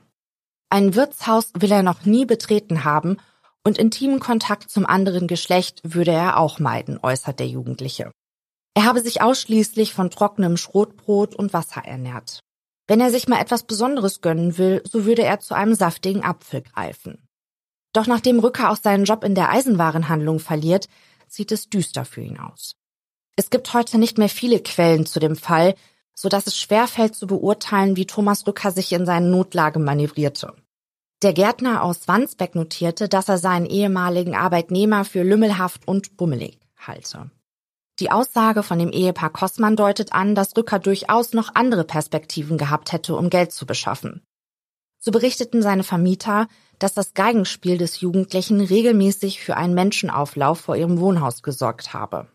Ein 0.70 0.96
Wirtshaus 0.96 1.52
will 1.56 1.70
er 1.70 1.84
noch 1.84 2.04
nie 2.04 2.26
betreten 2.26 2.82
haben 2.82 3.18
und 3.66 3.78
intimen 3.78 4.20
Kontakt 4.20 4.70
zum 4.70 4.86
anderen 4.86 5.26
Geschlecht 5.26 5.80
würde 5.82 6.12
er 6.12 6.38
auch 6.38 6.60
meiden, 6.60 7.00
äußert 7.02 7.40
der 7.40 7.48
Jugendliche. 7.48 8.12
Er 8.74 8.84
habe 8.84 9.00
sich 9.00 9.22
ausschließlich 9.22 9.92
von 9.92 10.08
trockenem 10.08 10.56
Schrotbrot 10.56 11.34
und 11.34 11.52
Wasser 11.52 11.84
ernährt. 11.84 12.38
Wenn 12.86 13.00
er 13.00 13.10
sich 13.10 13.26
mal 13.26 13.40
etwas 13.40 13.64
Besonderes 13.64 14.20
gönnen 14.20 14.56
will, 14.56 14.82
so 14.88 15.04
würde 15.04 15.24
er 15.24 15.40
zu 15.40 15.54
einem 15.54 15.74
saftigen 15.74 16.22
Apfel 16.22 16.62
greifen. 16.62 17.26
Doch 17.92 18.06
nachdem 18.06 18.38
Rücker 18.38 18.70
auch 18.70 18.76
seinen 18.76 19.04
Job 19.04 19.24
in 19.24 19.34
der 19.34 19.50
Eisenwarenhandlung 19.50 20.38
verliert, 20.38 20.86
sieht 21.26 21.50
es 21.50 21.68
düster 21.68 22.04
für 22.04 22.20
ihn 22.20 22.38
aus. 22.38 22.76
Es 23.34 23.50
gibt 23.50 23.74
heute 23.74 23.98
nicht 23.98 24.16
mehr 24.16 24.28
viele 24.28 24.60
Quellen 24.60 25.06
zu 25.06 25.18
dem 25.18 25.34
Fall, 25.34 25.74
so 26.14 26.28
dass 26.28 26.46
es 26.46 26.56
schwerfällt 26.56 27.16
zu 27.16 27.26
beurteilen, 27.26 27.96
wie 27.96 28.06
Thomas 28.06 28.46
Rücker 28.46 28.70
sich 28.70 28.92
in 28.92 29.06
seinen 29.06 29.32
Notlage 29.32 29.80
manövrierte. 29.80 30.54
Der 31.22 31.32
Gärtner 31.32 31.82
aus 31.82 32.08
Wandsbeck 32.08 32.54
notierte, 32.54 33.08
dass 33.08 33.28
er 33.28 33.38
seinen 33.38 33.64
ehemaligen 33.64 34.34
Arbeitnehmer 34.34 35.04
für 35.04 35.22
lümmelhaft 35.22 35.88
und 35.88 36.18
bummelig 36.18 36.58
halte. 36.76 37.30
Die 38.00 38.10
Aussage 38.10 38.62
von 38.62 38.78
dem 38.78 38.90
Ehepaar 38.90 39.30
Kossmann 39.30 39.76
deutet 39.76 40.12
an, 40.12 40.34
dass 40.34 40.54
Rücker 40.54 40.78
durchaus 40.78 41.32
noch 41.32 41.54
andere 41.54 41.84
Perspektiven 41.84 42.58
gehabt 42.58 42.92
hätte, 42.92 43.16
um 43.16 43.30
Geld 43.30 43.52
zu 43.52 43.64
beschaffen. 43.64 44.22
So 44.98 45.10
berichteten 45.10 45.62
seine 45.62 45.84
Vermieter, 45.84 46.48
dass 46.78 46.92
das 46.92 47.14
Geigenspiel 47.14 47.78
des 47.78 48.00
Jugendlichen 48.02 48.60
regelmäßig 48.60 49.40
für 49.40 49.56
einen 49.56 49.72
Menschenauflauf 49.72 50.60
vor 50.60 50.76
ihrem 50.76 51.00
Wohnhaus 51.00 51.42
gesorgt 51.42 51.94
habe. 51.94 52.28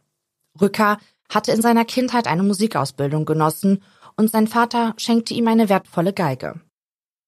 Rücker 0.60 0.98
hatte 1.30 1.52
in 1.52 1.62
seiner 1.62 1.86
Kindheit 1.86 2.26
eine 2.26 2.42
Musikausbildung 2.44 3.26
genossen 3.26 3.84
und 4.18 4.32
sein 4.32 4.48
Vater 4.48 4.96
schenkte 4.98 5.36
ihm 5.36 5.48
eine 5.48 5.70
wertvolle 5.70 6.14
Geige. 6.14 6.60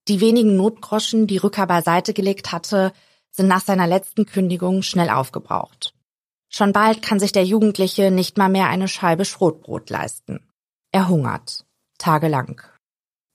Die 0.08 0.20
wenigen 0.20 0.58
Notgroschen, 0.58 1.28
die 1.28 1.38
Rücker 1.38 1.66
beiseite 1.66 2.14
gelegt 2.14 2.52
hatte, 2.52 2.92
sind 3.32 3.48
nach 3.48 3.62
seiner 3.62 3.88
letzten 3.88 4.26
Kündigung 4.26 4.82
schnell 4.82 5.10
aufgebraucht. 5.10 5.94
Schon 6.50 6.74
bald 6.74 7.02
kann 7.02 7.20
sich 7.20 7.32
der 7.32 7.46
Jugendliche 7.46 8.12
nicht 8.12 8.38
mal 8.38 8.50
mehr 8.50 8.68
eine 8.68 8.88
Scheibe 8.88 9.26
Schrotbrot 9.26 9.90
leisten. 9.90 10.40
Er 10.92 11.08
hungert. 11.08 11.66
Tagelang. 11.98 12.62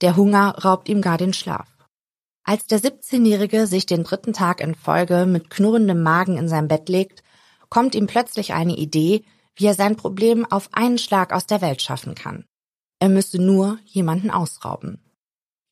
Der 0.01 0.15
Hunger 0.17 0.57
raubt 0.65 0.89
ihm 0.89 1.01
gar 1.01 1.19
den 1.19 1.33
Schlaf. 1.33 1.67
Als 2.45 2.67
der 2.67 2.81
17-Jährige 2.81 3.67
sich 3.67 3.87
den 3.87 4.05
dritten 4.05 4.33
Tag 4.33 4.61
in 4.61 4.75
Folge 4.75 5.27
mit 5.27 5.51
knurrendem 5.51 6.03
Magen 6.03 6.37
in 6.37 6.49
sein 6.49 6.69
Bett 6.69 6.89
legt, 6.89 7.23
kommt 7.69 7.95
ihm 7.95 8.07
plötzlich 8.07 8.53
eine 8.53 8.77
Idee, 8.77 9.25
wie 9.57 9.67
er 9.67 9.75
sein 9.75 9.97
Problem 9.97 10.47
auf 10.51 10.69
einen 10.73 10.99
Schlag 10.99 11.33
aus 11.33 11.47
der 11.47 11.61
Welt 11.61 11.83
schaffen 11.83 12.15
kann. 12.15 12.45
Er 13.01 13.09
müsse 13.09 13.43
nur 13.43 13.79
jemanden 13.85 14.31
ausrauben. 14.31 15.03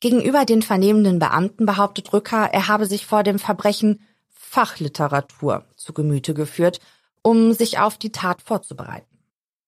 Gegenüber 0.01 0.45
den 0.45 0.63
vernehmenden 0.63 1.19
Beamten 1.19 1.65
behauptet 1.65 2.13
Rücker, 2.13 2.51
er 2.53 2.69
habe 2.69 2.87
sich 2.87 3.07
vor 3.07 3.23
dem 3.23 3.39
Verbrechen 3.39 4.01
Fachliteratur 4.29 5.65
zu 5.77 5.93
Gemüte 5.93 6.35
geführt, 6.35 6.81
um 7.23 7.53
sich 7.53 7.79
auf 7.79 7.97
die 7.97 8.13
Tat 8.13 8.43
vorzubereiten. 8.43 9.19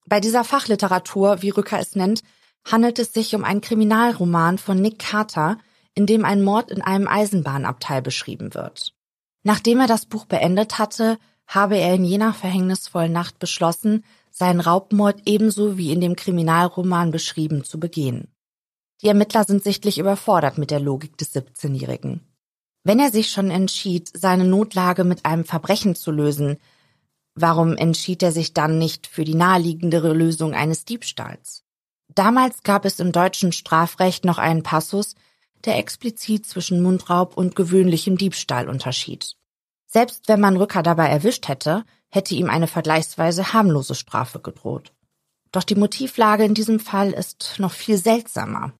Bei 0.07 0.21
dieser 0.21 0.45
Fachliteratur, 0.45 1.43
wie 1.43 1.51
Rücker 1.51 1.79
es 1.79 1.97
nennt, 1.97 2.23
handelt 2.65 2.99
es 2.99 3.13
sich 3.13 3.35
um 3.35 3.45
einen 3.45 3.61
Kriminalroman 3.61 4.59
von 4.59 4.81
Nick 4.81 4.99
Carter, 4.99 5.59
in 5.95 6.07
dem 6.07 6.25
ein 6.25 6.43
Mord 6.43 6.71
in 6.71 6.83
einem 6.83 7.09
Eisenbahnabteil 7.09 8.03
beschrieben 8.03 8.55
wird. 8.55 8.95
Nachdem 9.43 9.81
er 9.81 9.87
das 9.87 10.07
Buch 10.07 10.27
beendet 10.27 10.79
hatte, 10.79 11.19
habe 11.47 11.79
er 11.79 11.95
in 11.95 12.05
jener 12.05 12.35
verhängnisvollen 12.35 13.13
Nacht 13.13 13.39
beschlossen, 13.39 14.05
seinen 14.31 14.61
Raubmord 14.61 15.23
ebenso 15.25 15.79
wie 15.79 15.93
in 15.93 16.01
dem 16.01 16.15
Kriminalroman 16.15 17.11
beschrieben 17.11 17.65
zu 17.65 17.81
begehen. 17.81 18.29
Die 19.03 19.09
Ermittler 19.09 19.45
sind 19.45 19.63
sichtlich 19.63 19.99
überfordert 19.99 20.59
mit 20.59 20.71
der 20.71 20.81
Logik 20.81 21.17
des 21.19 21.35
17-Jährigen. 21.35 22.21
Wenn 22.83 22.99
er 22.99 23.11
sich 23.11 23.31
schon 23.31 23.51
entschied, 23.51 24.11
seine 24.15 24.45
Notlage 24.45 25.05
mit 25.05 25.25
einem 25.25 25.45
Verbrechen 25.45 25.95
zu 25.95 26.11
lösen, 26.11 26.59
warum 27.35 27.77
entschied 27.77 28.23
er 28.23 28.33
sich 28.33 28.55
dann 28.55 28.79
nicht 28.79 29.07
für 29.07 29.25
die 29.25 29.35
naheliegendere 29.35 30.13
Lösung 30.13 30.55
eines 30.55 30.85
Diebstahls? 30.85 31.65
Damals 32.09 32.63
gab 32.63 32.85
es 32.85 32.99
im 32.99 33.13
deutschen 33.13 33.53
Strafrecht 33.53 34.25
noch 34.25 34.39
einen 34.39 34.63
Passus, 34.63 35.15
der 35.65 35.77
explizit 35.77 36.47
zwischen 36.47 36.83
Mundraub 36.83 37.37
und 37.37 37.55
gewöhnlichem 37.55 38.17
Diebstahl 38.17 38.69
unterschied. 38.69 39.37
Selbst 39.87 40.29
wenn 40.29 40.41
man 40.41 40.57
Rücker 40.57 40.83
dabei 40.83 41.09
erwischt 41.09 41.49
hätte, 41.49 41.85
hätte 42.09 42.35
ihm 42.35 42.51
eine 42.51 42.67
vergleichsweise 42.67 43.53
harmlose 43.53 43.95
Strafe 43.95 44.41
gedroht. 44.41 44.93
Doch 45.53 45.65
die 45.65 45.75
Motivlage 45.75 46.45
in 46.45 46.55
diesem 46.55 46.81
Fall 46.81 47.13
ist 47.13 47.57
noch 47.59 47.73
viel 47.73 47.97
seltsamer. 47.97 48.73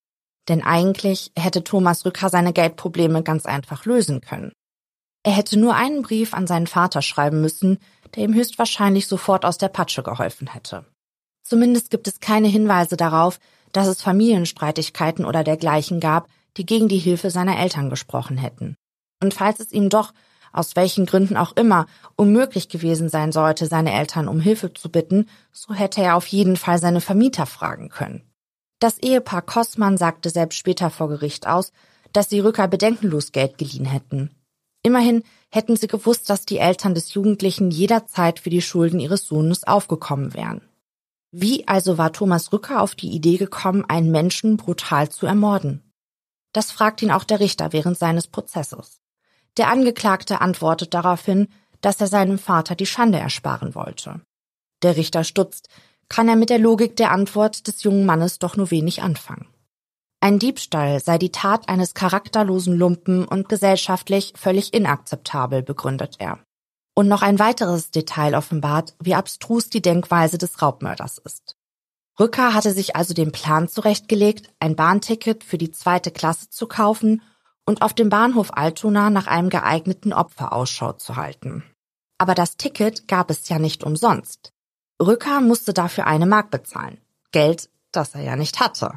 Denn 0.49 0.63
eigentlich 0.63 1.31
hätte 1.37 1.63
Thomas 1.63 2.05
Rücker 2.05 2.31
seine 2.31 2.53
Geldprobleme 2.53 3.23
ganz 3.23 3.47
einfach 3.47 3.85
lösen 3.85 4.21
können. 4.21 4.53
Er 5.25 5.33
hätte 5.33 5.59
nur 5.59 5.75
einen 5.75 6.03
Brief 6.03 6.33
an 6.33 6.47
seinen 6.47 6.67
Vater 6.67 7.03
schreiben 7.03 7.41
müssen, 7.41 7.79
der 8.15 8.25
ihm 8.25 8.35
höchstwahrscheinlich 8.35 9.07
sofort 9.07 9.45
aus 9.45 9.59
der 9.59 9.69
Patsche 9.69 10.03
geholfen 10.03 10.47
hätte. 10.47 10.87
Zumindest 11.43 11.91
gibt 11.91 12.09
es 12.09 12.21
keine 12.21 12.49
Hinweise 12.49 12.97
darauf, 12.97 13.39
dass 13.73 13.87
es 13.87 14.03
Familienstreitigkeiten 14.03 15.25
oder 15.25 15.45
dergleichen 15.45 16.01
gab, 16.01 16.29
die 16.57 16.65
gegen 16.65 16.89
die 16.89 16.99
Hilfe 16.99 17.31
seiner 17.31 17.59
Eltern 17.59 17.91
gesprochen 17.91 18.39
hätten. 18.39 18.75
Und 19.23 19.35
falls 19.35 19.61
es 19.61 19.73
ihm 19.73 19.89
doch, 19.91 20.13
aus 20.53 20.77
welchen 20.77 21.07
Gründen 21.07 21.37
auch 21.37 21.57
immer, 21.57 21.87
unmöglich 22.17 22.69
gewesen 22.69 23.09
sein 23.09 23.33
sollte, 23.33 23.67
seine 23.67 23.93
Eltern 23.93 24.29
um 24.29 24.41
Hilfe 24.41 24.73
zu 24.73 24.91
bitten, 24.91 25.27
so 25.53 25.75
hätte 25.75 26.03
er 26.03 26.17
auf 26.17 26.27
jeden 26.27 26.57
Fall 26.57 26.79
seine 26.79 27.01
Vermieter 27.01 27.47
fragen 27.47 27.91
können. 27.91 28.28
Das 28.79 28.99
Ehepaar 28.99 29.43
Kossmann 29.43 29.97
sagte 29.97 30.31
selbst 30.31 30.57
später 30.57 30.91
vor 30.91 31.09
Gericht 31.09 31.47
aus, 31.47 31.73
dass 32.13 32.29
sie 32.29 32.41
Rücker 32.41 32.69
bedenkenlos 32.69 33.33
Geld 33.33 33.59
geliehen 33.59 33.87
hätten. 33.87 34.31
Immerhin 34.83 35.25
hätten 35.51 35.77
sie 35.77 35.89
gewusst, 35.89 36.31
dass 36.31 36.47
die 36.47 36.59
Eltern 36.59 36.95
des 36.95 37.13
Jugendlichen 37.15 37.71
jederzeit 37.71 38.39
für 38.39 38.51
die 38.51 38.63
Schulden 38.63 39.01
ihres 39.01 39.27
Sohnes 39.27 39.65
aufgekommen 39.65 40.35
wären. 40.35 40.63
Wie 41.31 41.67
also 41.69 41.99
war 41.99 42.13
Thomas 42.13 42.53
Rücker 42.53 42.81
auf 42.81 42.95
die 42.95 43.11
Idee 43.11 43.37
gekommen, 43.37 43.85
einen 43.87 44.11
Menschen 44.11 44.57
brutal 44.57 45.11
zu 45.11 45.27
ermorden? 45.27 45.83
Das 46.53 46.71
fragt 46.71 47.03
ihn 47.03 47.11
auch 47.11 47.25
der 47.25 47.41
Richter 47.41 47.73
während 47.73 47.99
seines 47.99 48.29
Prozesses. 48.29 49.01
Der 49.57 49.69
Angeklagte 49.69 50.41
antwortet 50.41 50.95
daraufhin, 50.95 51.49
dass 51.81 52.01
er 52.01 52.07
seinem 52.07 52.39
Vater 52.39 52.75
die 52.75 52.87
Schande 52.87 53.19
ersparen 53.19 53.75
wollte. 53.75 54.21
Der 54.83 54.97
Richter 54.97 55.25
stutzt, 55.25 55.69
kann 56.09 56.29
er 56.29 56.37
mit 56.37 56.51
der 56.51 56.59
Logik 56.59 56.97
der 56.97 57.11
Antwort 57.11 57.67
des 57.67 57.83
jungen 57.83 58.07
Mannes 58.07 58.39
doch 58.39 58.57
nur 58.57 58.71
wenig 58.71 59.03
anfangen. 59.03 59.47
Ein 60.21 60.39
Diebstahl 60.39 61.01
sei 61.01 61.17
die 61.17 61.31
Tat 61.31 61.69
eines 61.69 61.95
charakterlosen 61.95 62.77
Lumpen 62.77 63.25
und 63.25 63.49
gesellschaftlich 63.49 64.33
völlig 64.37 64.75
inakzeptabel, 64.75 65.63
begründet 65.63 66.17
er. 66.19 66.41
Und 66.95 67.07
noch 67.07 67.23
ein 67.23 67.39
weiteres 67.39 67.93
Detail 67.93 68.35
offenbart, 68.35 68.97
wie 69.01 69.15
abstrus 69.15 69.71
die 69.71 69.83
Denkweise 69.83 70.37
des 70.37 70.61
Raubmörders 70.61 71.19
ist. 71.19 71.55
Rücker 72.19 72.53
hatte 72.53 72.73
sich 72.73 72.97
also 72.97 73.15
den 73.15 73.31
Plan 73.31 73.69
zurechtgelegt, 73.69 74.51
ein 74.59 74.75
Bahnticket 74.75 75.45
für 75.45 75.59
die 75.59 75.71
zweite 75.71 76.11
Klasse 76.11 76.51
zu 76.51 76.67
kaufen 76.67 77.23
und 77.65 77.83
auf 77.83 77.95
dem 77.95 78.09
Bahnhof 78.09 78.49
Altona 78.55 79.11
nach 79.11 79.29
einem 79.29 79.51
geeigneten 79.51 80.13
Opfer 80.13 80.53
Ausschau 80.53 80.95
zu 80.95 81.15
halten. 81.15 81.63
Aber 82.19 82.35
das 82.35 82.57
Ticket 82.57 83.07
gab 83.07 83.31
es 83.31 83.49
ja 83.49 83.61
nicht 83.61 83.85
umsonst. 83.85 84.53
Rücker 85.01 85.41
musste 85.41 85.73
dafür 85.73 86.07
eine 86.07 86.27
Mark 86.27 86.51
bezahlen. 86.51 86.99
Geld, 87.31 87.71
das 87.93 88.15
er 88.15 88.23
ja 88.23 88.37
nicht 88.37 88.61
hatte. 88.61 88.97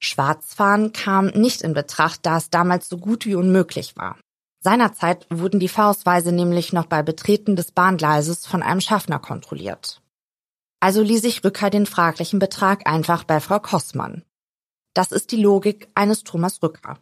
Schwarzfahren 0.00 0.92
kam 0.92 1.26
nicht 1.26 1.62
in 1.62 1.74
Betracht, 1.74 2.20
da 2.24 2.38
es 2.38 2.50
damals 2.50 2.88
so 2.88 2.98
gut 2.98 3.26
wie 3.26 3.34
unmöglich 3.34 3.96
war. 3.96 4.18
Seinerzeit 4.60 5.26
wurden 5.30 5.60
die 5.60 5.68
Fahrausweise 5.68 6.32
nämlich 6.32 6.72
noch 6.72 6.86
bei 6.86 7.02
Betreten 7.02 7.56
des 7.56 7.72
Bahngleises 7.72 8.46
von 8.46 8.62
einem 8.62 8.80
Schaffner 8.80 9.18
kontrolliert. 9.18 10.00
Also 10.80 11.02
ließ 11.02 11.22
sich 11.22 11.44
Rücker 11.44 11.70
den 11.70 11.86
fraglichen 11.86 12.38
Betrag 12.38 12.86
einfach 12.86 13.24
bei 13.24 13.40
Frau 13.40 13.58
Kossmann. 13.58 14.24
Das 14.94 15.12
ist 15.12 15.32
die 15.32 15.42
Logik 15.42 15.88
eines 15.94 16.24
Thomas 16.24 16.62
Rücker. 16.62 16.98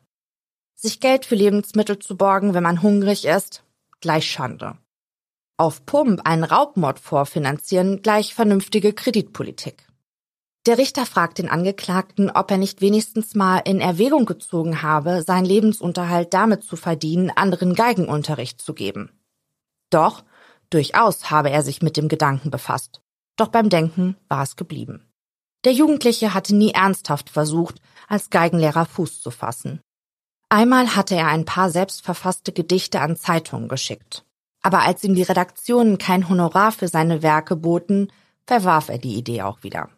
Sich 0.74 0.98
Geld 0.98 1.24
für 1.26 1.36
Lebensmittel 1.36 1.98
zu 1.98 2.16
borgen, 2.16 2.54
wenn 2.54 2.62
man 2.62 2.82
hungrig 2.82 3.24
ist, 3.24 3.62
gleich 4.00 4.28
Schande. 4.28 4.76
Auf 5.62 5.86
Pump 5.86 6.22
einen 6.24 6.42
Raubmord 6.42 6.98
vorfinanzieren, 6.98 8.02
gleich 8.02 8.34
vernünftige 8.34 8.92
Kreditpolitik. 8.92 9.86
Der 10.66 10.76
Richter 10.76 11.06
fragt 11.06 11.38
den 11.38 11.48
Angeklagten, 11.48 12.32
ob 12.32 12.50
er 12.50 12.58
nicht 12.58 12.80
wenigstens 12.80 13.36
mal 13.36 13.58
in 13.58 13.80
Erwägung 13.80 14.26
gezogen 14.26 14.82
habe, 14.82 15.22
seinen 15.22 15.44
Lebensunterhalt 15.44 16.34
damit 16.34 16.64
zu 16.64 16.74
verdienen, 16.74 17.30
anderen 17.30 17.76
Geigenunterricht 17.76 18.60
zu 18.60 18.74
geben. 18.74 19.12
Doch, 19.88 20.24
durchaus 20.68 21.30
habe 21.30 21.50
er 21.50 21.62
sich 21.62 21.80
mit 21.80 21.96
dem 21.96 22.08
Gedanken 22.08 22.50
befasst. 22.50 23.00
Doch 23.36 23.46
beim 23.46 23.68
Denken 23.68 24.16
war 24.28 24.42
es 24.42 24.56
geblieben. 24.56 25.12
Der 25.62 25.74
Jugendliche 25.74 26.34
hatte 26.34 26.56
nie 26.56 26.72
ernsthaft 26.72 27.30
versucht, 27.30 27.76
als 28.08 28.30
Geigenlehrer 28.30 28.86
Fuß 28.86 29.20
zu 29.20 29.30
fassen. 29.30 29.80
Einmal 30.48 30.96
hatte 30.96 31.14
er 31.14 31.28
ein 31.28 31.44
paar 31.44 31.70
selbstverfasste 31.70 32.50
Gedichte 32.50 33.00
an 33.00 33.14
Zeitungen 33.14 33.68
geschickt. 33.68 34.24
Aber 34.62 34.82
als 34.82 35.02
ihm 35.04 35.14
die 35.14 35.22
Redaktionen 35.22 35.98
kein 35.98 36.28
Honorar 36.28 36.72
für 36.72 36.88
seine 36.88 37.22
Werke 37.22 37.56
boten, 37.56 38.12
verwarf 38.46 38.88
er 38.88 38.98
die 38.98 39.16
Idee 39.16 39.42
auch 39.42 39.62
wieder. 39.62 39.90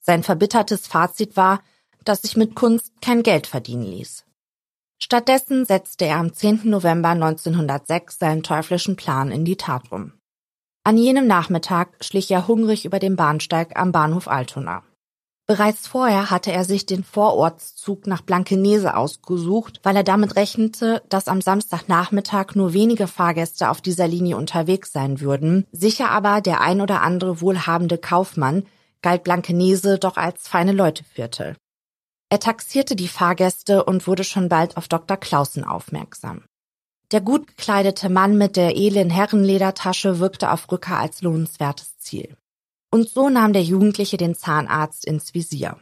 Sein 0.00 0.22
verbittertes 0.22 0.86
Fazit 0.86 1.36
war, 1.36 1.62
dass 2.04 2.22
sich 2.22 2.36
mit 2.36 2.54
Kunst 2.54 2.92
kein 3.00 3.22
Geld 3.22 3.46
verdienen 3.46 3.84
ließ. 3.84 4.24
Stattdessen 5.02 5.64
setzte 5.64 6.06
er 6.06 6.18
am 6.18 6.32
10. 6.32 6.62
November 6.64 7.10
1906 7.10 8.18
seinen 8.18 8.42
teuflischen 8.42 8.96
Plan 8.96 9.30
in 9.30 9.44
die 9.44 9.56
Tat 9.56 9.90
um. 9.90 10.12
An 10.84 10.96
jenem 10.98 11.26
Nachmittag 11.26 11.96
schlich 12.04 12.30
er 12.30 12.46
hungrig 12.46 12.84
über 12.84 12.98
den 12.98 13.16
Bahnsteig 13.16 13.78
am 13.78 13.90
Bahnhof 13.90 14.28
Altona. 14.28 14.82
Bereits 15.46 15.86
vorher 15.86 16.30
hatte 16.30 16.52
er 16.52 16.64
sich 16.64 16.86
den 16.86 17.04
Vorortszug 17.04 18.06
nach 18.06 18.22
Blankenese 18.22 18.96
ausgesucht, 18.96 19.80
weil 19.82 19.94
er 19.94 20.02
damit 20.02 20.36
rechnete, 20.36 21.02
dass 21.10 21.28
am 21.28 21.42
Samstagnachmittag 21.42 22.54
nur 22.54 22.72
wenige 22.72 23.06
Fahrgäste 23.06 23.68
auf 23.68 23.82
dieser 23.82 24.08
Linie 24.08 24.38
unterwegs 24.38 24.90
sein 24.90 25.20
würden, 25.20 25.66
sicher 25.70 26.10
aber 26.10 26.40
der 26.40 26.62
ein 26.62 26.80
oder 26.80 27.02
andere 27.02 27.42
wohlhabende 27.42 27.98
Kaufmann, 27.98 28.64
galt 29.02 29.22
Blankenese 29.22 29.98
doch 29.98 30.16
als 30.16 30.48
feine 30.48 30.72
Leuteviertel. 30.72 31.56
Er 32.30 32.40
taxierte 32.40 32.96
die 32.96 33.08
Fahrgäste 33.08 33.84
und 33.84 34.06
wurde 34.06 34.24
schon 34.24 34.48
bald 34.48 34.78
auf 34.78 34.88
Dr. 34.88 35.18
Clausen 35.18 35.62
aufmerksam. 35.62 36.44
Der 37.12 37.20
gut 37.20 37.46
gekleidete 37.48 38.08
Mann 38.08 38.38
mit 38.38 38.56
der 38.56 38.76
edlen 38.76 39.10
Herrenledertasche 39.10 40.20
wirkte 40.20 40.50
auf 40.50 40.72
Rücker 40.72 40.98
als 40.98 41.20
lohnenswertes 41.20 41.98
Ziel. 41.98 42.34
Und 42.94 43.08
so 43.08 43.28
nahm 43.28 43.52
der 43.52 43.64
Jugendliche 43.64 44.18
den 44.18 44.36
Zahnarzt 44.36 45.04
ins 45.04 45.34
Visier. 45.34 45.78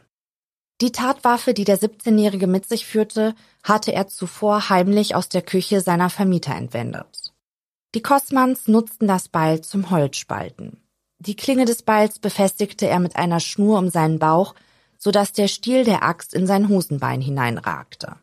Die 0.81 0.91
Tatwaffe, 0.91 1.53
die 1.53 1.63
der 1.63 1.77
17-Jährige 1.77 2.47
mit 2.47 2.67
sich 2.67 2.87
führte, 2.87 3.35
hatte 3.61 3.93
er 3.93 4.07
zuvor 4.07 4.69
heimlich 4.69 5.13
aus 5.13 5.29
der 5.29 5.43
Küche 5.43 5.81
seiner 5.81 6.09
Vermieter 6.09 6.55
entwendet. 6.55 7.31
Die 7.93 8.01
Kosmans 8.01 8.67
nutzten 8.67 9.07
das 9.07 9.29
Beil 9.29 9.61
zum 9.61 9.91
Holzspalten. 9.91 10.81
Die 11.19 11.35
Klinge 11.35 11.65
des 11.65 11.83
Beils 11.83 12.17
befestigte 12.17 12.87
er 12.87 12.97
mit 12.97 13.15
einer 13.15 13.39
Schnur 13.39 13.77
um 13.77 13.89
seinen 13.89 14.17
Bauch, 14.17 14.55
so 14.97 15.11
dass 15.11 15.33
der 15.33 15.49
Stiel 15.49 15.83
der 15.83 16.01
Axt 16.01 16.33
in 16.33 16.47
sein 16.47 16.67
Hosenbein 16.67 17.21
hineinragte. 17.21 18.15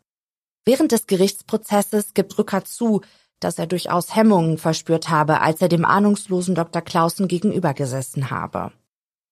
Während 0.64 0.90
des 0.90 1.06
Gerichtsprozesses 1.06 2.12
gibt 2.12 2.36
Rücker 2.36 2.64
zu, 2.64 3.02
dass 3.38 3.56
er 3.60 3.68
durchaus 3.68 4.16
Hemmungen 4.16 4.58
verspürt 4.58 5.10
habe, 5.10 5.42
als 5.42 5.62
er 5.62 5.68
dem 5.68 5.84
ahnungslosen 5.84 6.56
Dr. 6.56 6.82
Clausen 6.82 7.28
gegenübergesessen 7.28 8.30
habe. 8.30 8.72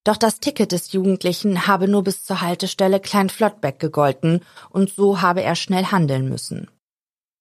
Doch 0.09 0.17
das 0.17 0.39
Ticket 0.39 0.71
des 0.71 0.91
Jugendlichen 0.91 1.67
habe 1.67 1.87
nur 1.87 2.03
bis 2.03 2.23
zur 2.23 2.41
Haltestelle 2.41 2.99
Klein 2.99 3.29
Flottbeck 3.29 3.77
gegolten 3.77 4.43
und 4.71 4.91
so 4.91 5.21
habe 5.21 5.43
er 5.43 5.53
schnell 5.53 5.85
handeln 5.85 6.27
müssen. 6.27 6.67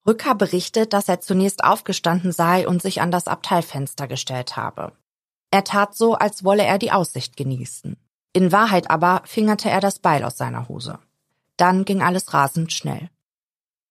Rücker 0.07 0.35
berichtet, 0.35 0.93
dass 0.93 1.09
er 1.09 1.23
zunächst 1.23 1.65
aufgestanden 1.65 2.31
sei 2.31 2.69
und 2.69 2.83
sich 2.83 3.01
an 3.01 3.11
das 3.11 3.27
Abteilfenster 3.27 4.07
gestellt 4.07 4.59
habe. 4.59 4.93
Er 5.51 5.65
tat 5.65 5.97
so, 5.97 6.13
als 6.13 6.45
wolle 6.45 6.63
er 6.63 6.77
die 6.77 6.93
Aussicht 6.93 7.39
genießen. 7.39 7.97
In 8.35 8.53
Wahrheit 8.53 8.91
aber 8.91 9.23
fingerte 9.25 9.71
er 9.71 9.81
das 9.81 9.99
Beil 9.99 10.23
aus 10.23 10.37
seiner 10.37 10.69
Hose. 10.69 10.99
Dann 11.57 11.87
ging 11.87 12.03
alles 12.03 12.35
rasend 12.35 12.71
schnell. 12.75 13.09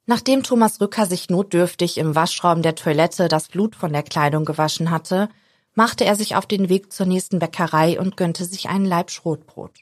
Nachdem 0.05 0.43
Thomas 0.43 0.79
Rücker 0.79 1.07
sich 1.07 1.31
notdürftig 1.31 1.97
im 1.97 2.13
Waschraum 2.13 2.61
der 2.61 2.75
Toilette 2.75 3.27
das 3.27 3.47
Blut 3.47 3.75
von 3.75 3.91
der 3.91 4.03
Kleidung 4.03 4.45
gewaschen 4.45 4.91
hatte, 4.91 5.29
machte 5.77 6.05
er 6.05 6.15
sich 6.15 6.35
auf 6.35 6.47
den 6.47 6.69
Weg 6.69 6.91
zur 6.91 7.05
nächsten 7.05 7.37
Bäckerei 7.37 7.99
und 7.99 8.17
gönnte 8.17 8.45
sich 8.45 8.67
einen 8.67 8.85
Laib 8.85 9.11
Schrotbrot. 9.11 9.81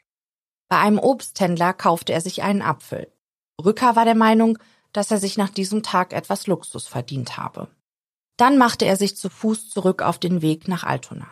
Bei 0.67 0.77
einem 0.77 0.99
Obsthändler 0.99 1.71
kaufte 1.71 2.11
er 2.11 2.19
sich 2.19 2.43
einen 2.43 2.61
Apfel. 2.61 3.09
Rücker 3.63 3.95
war 3.95 4.03
der 4.03 4.15
Meinung, 4.15 4.57
dass 4.91 5.09
er 5.09 5.19
sich 5.19 5.37
nach 5.37 5.49
diesem 5.49 5.83
Tag 5.83 6.11
etwas 6.11 6.47
Luxus 6.47 6.85
verdient 6.85 7.37
habe. 7.37 7.69
Dann 8.35 8.57
machte 8.57 8.83
er 8.83 8.97
sich 8.97 9.15
zu 9.15 9.29
Fuß 9.29 9.69
zurück 9.69 10.01
auf 10.01 10.19
den 10.19 10.41
Weg 10.41 10.67
nach 10.67 10.83
Altona. 10.83 11.27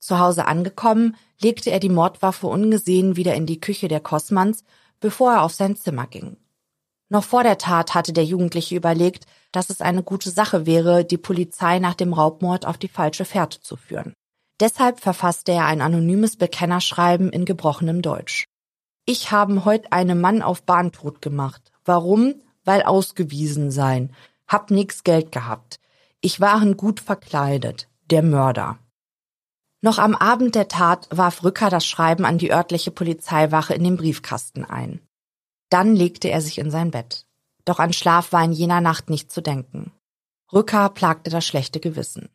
Zu 0.00 0.18
Hause 0.18 0.46
angekommen, 0.46 1.16
legte 1.40 1.70
er 1.70 1.80
die 1.80 1.88
Mordwaffe 1.88 2.46
ungesehen 2.46 3.16
wieder 3.16 3.34
in 3.34 3.46
die 3.46 3.60
Küche 3.60 3.88
der 3.88 4.00
Kossmanns, 4.00 4.64
bevor 5.00 5.32
er 5.32 5.42
auf 5.42 5.54
sein 5.54 5.76
Zimmer 5.76 6.06
ging. 6.06 6.36
Noch 7.10 7.24
vor 7.24 7.42
der 7.42 7.58
Tat 7.58 7.94
hatte 7.94 8.12
der 8.12 8.24
Jugendliche 8.24 8.76
überlegt, 8.76 9.26
dass 9.52 9.70
es 9.70 9.80
eine 9.80 10.02
gute 10.02 10.30
Sache 10.30 10.66
wäre, 10.66 11.04
die 11.04 11.16
Polizei 11.16 11.78
nach 11.78 11.94
dem 11.94 12.12
Raubmord 12.12 12.66
auf 12.66 12.76
die 12.76 12.88
falsche 12.88 13.24
Fährte 13.24 13.60
zu 13.60 13.76
führen. 13.76 14.12
Deshalb 14.60 15.00
verfasste 15.00 15.52
er 15.52 15.66
ein 15.66 15.80
anonymes 15.80 16.36
Bekennerschreiben 16.36 17.30
in 17.30 17.44
gebrochenem 17.44 18.02
Deutsch. 18.02 18.46
Ich 19.06 19.30
haben 19.30 19.64
heute 19.64 19.92
einen 19.92 20.20
Mann 20.20 20.42
auf 20.42 20.62
Bahn 20.64 20.92
tot 20.92 21.22
gemacht. 21.22 21.72
Warum? 21.84 22.34
Weil 22.64 22.82
ausgewiesen 22.82 23.70
sein. 23.70 24.12
Hab 24.46 24.70
nix 24.70 25.02
Geld 25.04 25.32
gehabt. 25.32 25.80
Ich 26.20 26.40
waren 26.40 26.76
gut 26.76 27.00
verkleidet. 27.00 27.88
Der 28.10 28.22
Mörder. 28.22 28.78
Noch 29.80 29.98
am 29.98 30.14
Abend 30.14 30.56
der 30.56 30.68
Tat 30.68 31.08
warf 31.10 31.44
Rücker 31.44 31.70
das 31.70 31.86
Schreiben 31.86 32.24
an 32.24 32.36
die 32.36 32.52
örtliche 32.52 32.90
Polizeiwache 32.90 33.74
in 33.74 33.84
den 33.84 33.96
Briefkasten 33.96 34.64
ein. 34.64 35.00
Dann 35.70 35.94
legte 35.94 36.30
er 36.30 36.40
sich 36.40 36.58
in 36.58 36.70
sein 36.70 36.90
Bett. 36.90 37.26
Doch 37.64 37.78
an 37.78 37.92
Schlaf 37.92 38.32
war 38.32 38.44
in 38.44 38.52
jener 38.52 38.80
Nacht 38.80 39.10
nicht 39.10 39.30
zu 39.30 39.42
denken. 39.42 39.92
Rücker 40.52 40.88
plagte 40.88 41.30
das 41.30 41.44
schlechte 41.44 41.80
Gewissen. 41.80 42.30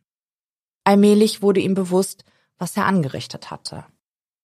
Allmählich 0.83 1.41
wurde 1.41 1.59
ihm 1.59 1.73
bewusst, 1.73 2.25
was 2.57 2.77
er 2.77 2.85
angerichtet 2.85 3.49
hatte. 3.49 3.85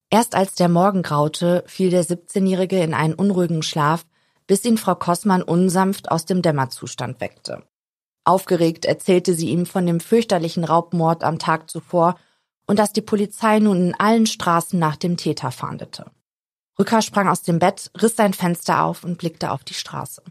Erst 0.10 0.34
als 0.34 0.56
der 0.56 0.70
Morgen 0.70 1.04
graute, 1.04 1.64
fiel 1.68 1.92
der 1.92 2.04
17-Jährige 2.04 2.82
in 2.82 2.96
einen 2.96 3.14
unruhigen 3.14 3.62
Schlaf, 3.62 4.06
bis 4.48 4.66
ihn 4.66 4.78
Frau 4.78 4.96
Kossmann 4.96 5.44
unsanft 5.44 6.10
aus 6.10 6.26
dem 6.26 6.42
Dämmerzustand 6.42 7.22
weckte. 7.22 7.64
Aufgeregt 8.24 8.86
erzählte 8.86 9.36
sie 9.36 9.50
ihm 9.50 9.68
von 9.68 9.86
dem 9.86 10.00
fürchterlichen 10.00 10.64
Raubmord 10.64 11.24
am 11.24 11.38
Tag 11.38 11.70
zuvor 11.70 12.16
und 12.66 12.80
dass 12.80 12.94
die 12.94 13.02
Polizei 13.02 13.60
nun 13.60 13.78
in 13.78 13.96
allen 13.96 14.26
Straßen 14.26 14.80
nach 14.80 14.96
dem 14.96 15.18
Täter 15.18 15.52
fahndete. 15.52 16.10
Rücker 16.80 17.02
sprang 17.02 17.28
aus 17.28 17.42
dem 17.42 17.60
Bett, 17.60 17.92
riss 18.02 18.16
sein 18.16 18.34
Fenster 18.34 18.84
auf 18.84 19.04
und 19.04 19.18
blickte 19.18 19.52
auf 19.52 19.66
die 19.66 19.74
Straße. 19.74 20.24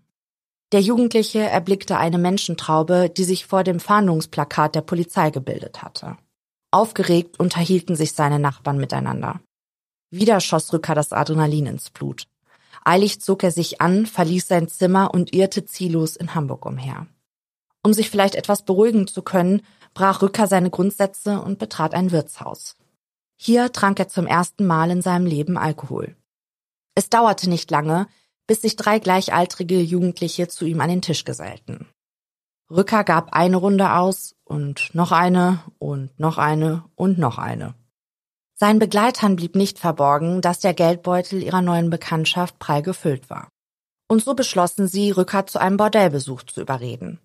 Der 0.73 0.81
Jugendliche 0.81 1.41
erblickte 1.41 1.99
eine 1.99 2.19
Menschentraube, 2.19 3.11
die 3.15 3.25
sich 3.25 3.47
vor 3.47 3.65
dem 3.65 3.81
Fahndungsplakat 3.81 4.75
der 4.75 4.81
Polizei 4.81 5.31
gebildet 5.31 5.83
hatte. 5.83 6.17
Aufgeregt 6.71 7.39
unterhielten 7.39 7.97
sich 7.97 8.13
seine 8.13 8.39
Nachbarn 8.39 8.79
miteinander. 8.79 9.41
Wieder 10.11 10.41
schoss 10.41 10.73
Rücker 10.73 10.95
das 10.95 11.13
Adrenalin 11.13 11.67
ins 11.67 11.91
Blut. 11.91 12.27
Eilig 12.85 13.21
zog 13.21 13.43
er 13.45 13.51
sich 13.51 13.81
an, 13.81 14.07
verließ 14.07 14.49
sein 14.49 14.69
Zimmer 14.69 15.13
und 15.13 15.35
irrte 15.35 15.67
ziellos 15.67 16.17
in 16.17 16.35
Hamburg 16.35 16.65
umher. 16.65 17.07
Um 17.83 17.93
sich 17.93 18.11
vielleicht 18.11 18.35
etwas 18.35 18.65
beruhigen 18.65 19.07
zu 19.07 19.23
können, 19.23 19.63
brach 19.93 20.23
Rücker 20.23 20.47
seine 20.47 20.71
Grundsätze 20.71 21.41
und 21.41 21.59
betrat 21.59 21.95
ein 21.95 22.11
Wirtshaus. 22.11 22.77
Hier 23.37 23.73
trank 23.73 23.99
er 23.99 24.09
zum 24.09 24.27
ersten 24.27 24.67
Mal 24.67 24.91
in 24.91 25.03
seinem 25.03 25.27
Leben 25.27 25.57
Alkohol. 25.57 26.17
Es 26.99 27.11
dauerte 27.11 27.49
nicht 27.49 27.71
lange, 27.71 28.09
bis 28.49 28.63
sich 28.63 28.75
drei 28.75 28.99
gleichaltrige 28.99 29.81
Jugendliche 29.81 30.49
zu 30.49 30.65
ihm 30.65 30.81
an 30.81 30.89
den 30.89 31.01
Tisch 31.01 31.25
gesellten. 31.25 31.87
Rücker 32.69 33.05
gab 33.05 33.35
eine 33.35 33.57
Runde 33.57 33.93
aus 33.93 34.35
und 34.43 34.93
noch 34.97 35.13
eine 35.13 35.61
und 35.79 36.19
noch 36.19 36.39
eine 36.39 36.83
und 36.97 37.17
noch 37.17 37.39
eine. 37.39 37.77
Seinen 38.55 38.81
Begleitern 38.81 39.37
blieb 39.37 39.55
nicht 39.55 39.79
verborgen, 39.79 40.41
dass 40.41 40.59
der 40.59 40.75
Geldbeutel 40.75 41.41
ihrer 41.41 41.63
neuen 41.63 41.89
Bekanntschaft 41.89 42.59
prall 42.59 42.83
gefüllt 42.83 43.31
war. 43.31 43.49
Und 44.09 44.25
so 44.25 44.35
beschlossen 44.35 44.89
sie, 44.89 45.13
Rücker 45.13 45.47
zu 45.47 45.61
einem 45.61 45.77
Bordellbesuch 45.77 46.43
zu 46.43 46.61
überreden. 46.61 47.21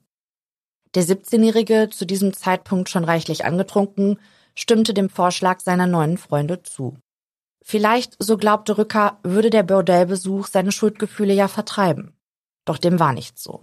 Der 0.93 1.03
17-Jährige, 1.03 1.89
zu 1.89 2.05
diesem 2.05 2.33
Zeitpunkt 2.33 2.89
schon 2.89 3.05
reichlich 3.05 3.43
angetrunken, 3.43 4.19
stimmte 4.53 4.93
dem 4.93 5.09
Vorschlag 5.09 5.61
seiner 5.61 5.87
neuen 5.87 6.19
Freunde 6.19 6.61
zu. 6.61 6.95
Vielleicht, 7.63 8.15
so 8.19 8.37
glaubte 8.37 8.77
Rücker, 8.77 9.19
würde 9.23 9.49
der 9.49 9.63
Bordellbesuch 9.63 10.47
seine 10.47 10.71
Schuldgefühle 10.71 11.33
ja 11.33 11.47
vertreiben. 11.47 12.13
Doch 12.65 12.77
dem 12.77 12.99
war 12.99 13.13
nicht 13.13 13.39
so. 13.39 13.61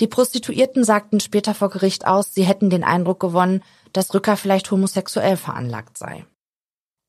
Die 0.00 0.06
Prostituierten 0.06 0.84
sagten 0.84 1.18
später 1.18 1.54
vor 1.54 1.70
Gericht 1.70 2.06
aus, 2.06 2.32
sie 2.32 2.44
hätten 2.44 2.70
den 2.70 2.84
Eindruck 2.84 3.18
gewonnen, 3.18 3.64
dass 3.92 4.14
Rücker 4.14 4.36
vielleicht 4.36 4.70
homosexuell 4.70 5.36
veranlagt 5.36 5.98
sei. 5.98 6.24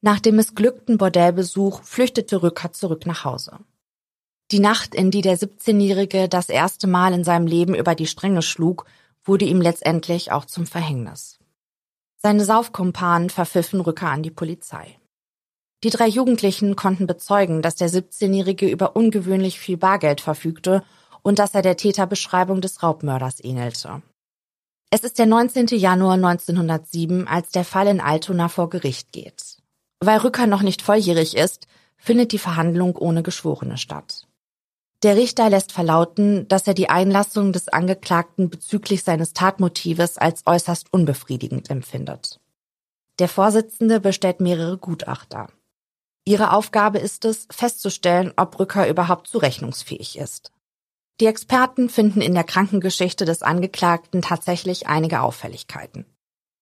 Nach 0.02 0.19
dem 0.19 0.38
missglückten 0.38 0.98
Bordellbesuch 0.98 1.84
flüchtete 1.84 2.41
Rücker 2.41 2.72
zurück 2.72 3.06
nach 3.06 3.26
Hause. 3.26 3.60
Die 4.52 4.60
Nacht, 4.60 4.95
in 4.95 5.12
die 5.12 5.22
der 5.22 5.38
17-Jährige 5.38 6.28
das 6.28 6.50
erste 6.50 6.88
Mal 6.88 7.13
in 7.13 7.24
seinem 7.24 7.45
Leben 7.45 7.76
über 7.76 7.93
die 7.93 8.08
Stränge 8.08 8.41
schlug, 8.41 8.86
wurde 9.24 9.45
ihm 9.45 9.62
letztendlich 9.62 10.32
auch 10.32 10.45
zum 10.45 10.65
Verhängnis. 10.65 11.38
Seine 12.17 12.43
Saufkumpanen 12.43 13.30
verpfiffen 13.30 13.82
Rücker 13.82 14.10
an 14.10 14.24
die 14.24 14.32
Polizei. 14.32 14.99
Die 15.84 15.89
drei 15.89 16.08
Jugendlichen 16.08 16.76
konnten 16.76 17.08
bezeugen, 17.08 17.62
dass 17.62 17.76
der 17.76 17.89
17-Jährige 17.89 18.68
über 18.68 18.96
ungewöhnlich 18.98 19.60
viel 19.60 19.78
Bargeld 19.78 20.20
verfügte 20.20 20.84
und 21.22 21.39
dass 21.39 21.54
er 21.54 21.62
der 21.62 21.78
Täterbeschreibung 21.78 22.60
des 22.60 22.84
Raubmörders 22.84 23.44
ähnelte. 23.44 24.02
Es 24.92 25.02
ist 25.02 25.20
der 25.20 25.26
19. 25.26 25.68
Januar 25.68 26.15
1907, 26.15 27.28
als 27.28 27.52
der 27.52 27.63
Fall 27.63 27.88
in 27.88 28.02
Altona 28.02 28.50
vor 28.50 28.70
Gericht 28.70 29.12
geht. 29.13 29.58
Weil 30.00 30.18
Rücker 30.20 30.48
noch 30.48 30.63
nicht 30.63 30.82
volljährig 30.82 31.38
ist, 31.38 31.68
findet 31.98 32.32
die 32.32 32.39
Verhandlung 32.39 32.96
ohne 32.96 33.24
Geschworene 33.24 33.78
statt. 33.78 34.28
Der 35.04 35.15
Richter 35.15 35.50
lässt 35.50 35.72
verlauten, 35.72 36.48
dass 36.50 36.68
er 36.68 36.74
die 36.74 36.89
Einlassung 36.89 37.54
des 37.54 37.70
Angeklagten 37.70 38.50
bezüglich 38.50 39.04
seines 39.04 39.32
Tatmotives 39.32 40.18
als 40.18 40.44
äußerst 40.46 40.92
unbefriedigend 40.92 41.70
empfindet. 41.70 42.42
Der 43.20 43.30
Vorsitzende 43.30 44.02
bestellt 44.02 44.42
mehrere 44.42 44.78
Gutachter. 44.78 45.48
Ihre 46.30 46.54
Aufgabe 46.54 47.00
ist 47.00 47.26
es, 47.26 47.48
festzustellen, 47.50 48.34
ob 48.36 48.60
Rücker 48.60 48.88
überhaupt 48.88 49.26
zurechnungsfähig 49.26 50.15
ist. 50.15 50.52
Die 51.20 51.26
Experten 51.26 51.89
finden 51.89 52.22
in 52.22 52.36
der 52.36 52.44
Krankengeschichte 52.44 53.26
des 53.26 53.42
Angeklagten 53.42 54.22
tatsächlich 54.22 54.86
einige 54.86 55.22
Auffälligkeiten. 55.22 56.06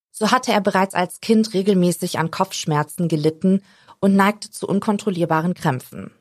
So 0.10 0.32
hatte 0.32 0.53
er 0.53 0.62
bereits 0.62 0.95
als 0.95 1.19
Kind 1.19 1.53
regelmäßig 1.53 2.17
an 2.17 2.32
Kopfschmerzen 2.32 3.10
gelitten 3.10 3.62
und 3.99 4.15
neigte 4.15 4.49
zu 4.51 4.69
unkontrollierbaren 4.69 5.53
Krämpfen. 5.53 6.12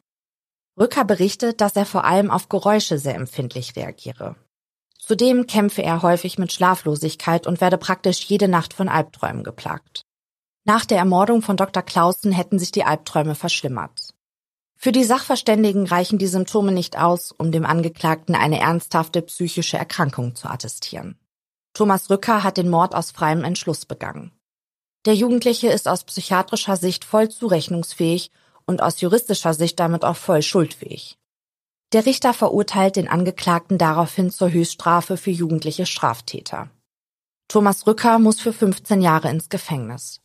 Rücker 0.77 1.05
berichtet, 1.05 1.61
dass 1.61 1.77
er 1.77 1.87
vor 1.87 2.03
allem 2.05 2.33
auf 2.33 2.49
Geräusche 2.49 2.99
sehr 2.99 3.15
empfindlich 3.15 3.77
reagiere. 3.77 4.35
Zudem 4.99 5.47
kämpfe 5.47 5.85
er 5.85 6.03
häufig 6.03 6.37
mit 6.37 6.53
Schlaflosigkeit 6.53 7.47
und 7.47 7.61
werde 7.61 7.79
praktisch 7.79 8.25
jede 8.25 8.49
Nacht 8.49 8.75
von 8.75 8.89
Albträumen 8.89 9.45
geplagt. 9.45 10.06
Nach 10.69 10.85
der 10.85 10.99
Ermordung 10.99 11.43
von 11.43 11.57
Dr. 11.57 11.85
Clausen 11.85 12.33
hätten 12.33 12.59
sich 12.59 12.73
die 12.73 12.83
Albträume 12.83 13.37
verschlimmert. 13.37 14.15
Für 14.77 14.91
die 14.91 15.05
Sachverständigen 15.05 15.87
reichen 15.87 16.19
die 16.19 16.27
Symptome 16.27 16.73
nicht 16.73 16.99
aus, 16.99 17.31
um 17.31 17.53
dem 17.53 17.65
Angeklagten 17.65 18.35
eine 18.35 18.59
ernsthafte 18.59 19.23
psychische 19.23 19.79
Erkrankung 19.79 20.35
zu 20.35 20.49
attestieren. 20.49 21.21
Thomas 21.73 22.11
Rücker 22.11 22.43
hat 22.43 22.57
den 22.57 22.69
Mord 22.69 22.97
aus 22.97 23.13
freiem 23.13 23.45
Entschluss 23.45 23.87
begangen. 23.87 24.33
Der 25.05 25.15
Jugendliche 25.15 25.69
ist 25.69 25.87
aus 25.87 26.03
psychiatrischer 26.03 26.77
Sicht 26.77 27.05
voll 27.05 27.29
zurechnungsfähig 27.29 28.33
und 28.67 28.83
aus 28.83 29.01
juristischer 29.01 29.55
Sicht 29.55 29.79
damit 29.79 30.05
auch 30.05 30.17
voll 30.17 30.43
schuldfähig. 30.43 31.17
Der 31.93 32.07
Richter 32.07 32.35
verurteilt 32.35 32.97
den 32.97 33.07
Angeklagten 33.07 33.79
daraufhin 33.79 34.33
zur 34.33 34.51
Höchststrafe 34.51 35.17
für 35.17 35.31
jugendliche 35.31 35.87
Straftäter. 35.87 36.71
Thomas 37.47 37.87
Rücker 37.87 38.19
muss 38.19 38.41
für 38.41 38.53
15 38.53 39.01
Jahre 39.01 39.31
ins 39.31 39.49
Gefängnis. 39.49 40.21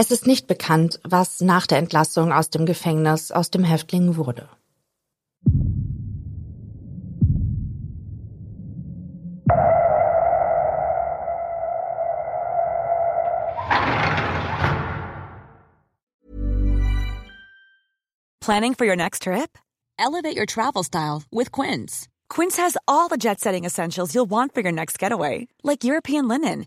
Es 0.00 0.12
ist 0.12 0.28
nicht 0.28 0.46
bekannt, 0.46 1.00
was 1.02 1.40
nach 1.40 1.66
der 1.66 1.78
Entlassung 1.78 2.32
aus 2.32 2.50
dem 2.50 2.66
Gefängnis 2.66 3.32
aus 3.32 3.50
dem 3.50 3.64
Häftling 3.64 4.14
wurde. 4.14 4.48
Planning 18.40 18.74
for 18.74 18.86
your 18.86 18.94
next 18.94 19.24
trip? 19.24 19.58
Elevate 19.98 20.36
your 20.36 20.46
travel 20.46 20.84
style 20.84 21.24
with 21.32 21.50
Quince. 21.50 22.06
Quince 22.28 22.56
has 22.56 22.76
all 22.86 23.08
the 23.08 23.16
jet 23.16 23.40
setting 23.40 23.64
essentials 23.64 24.14
you'll 24.14 24.30
want 24.30 24.54
for 24.54 24.60
your 24.60 24.70
next 24.70 25.00
getaway, 25.00 25.48
like 25.64 25.82
European 25.82 26.28
linen 26.28 26.66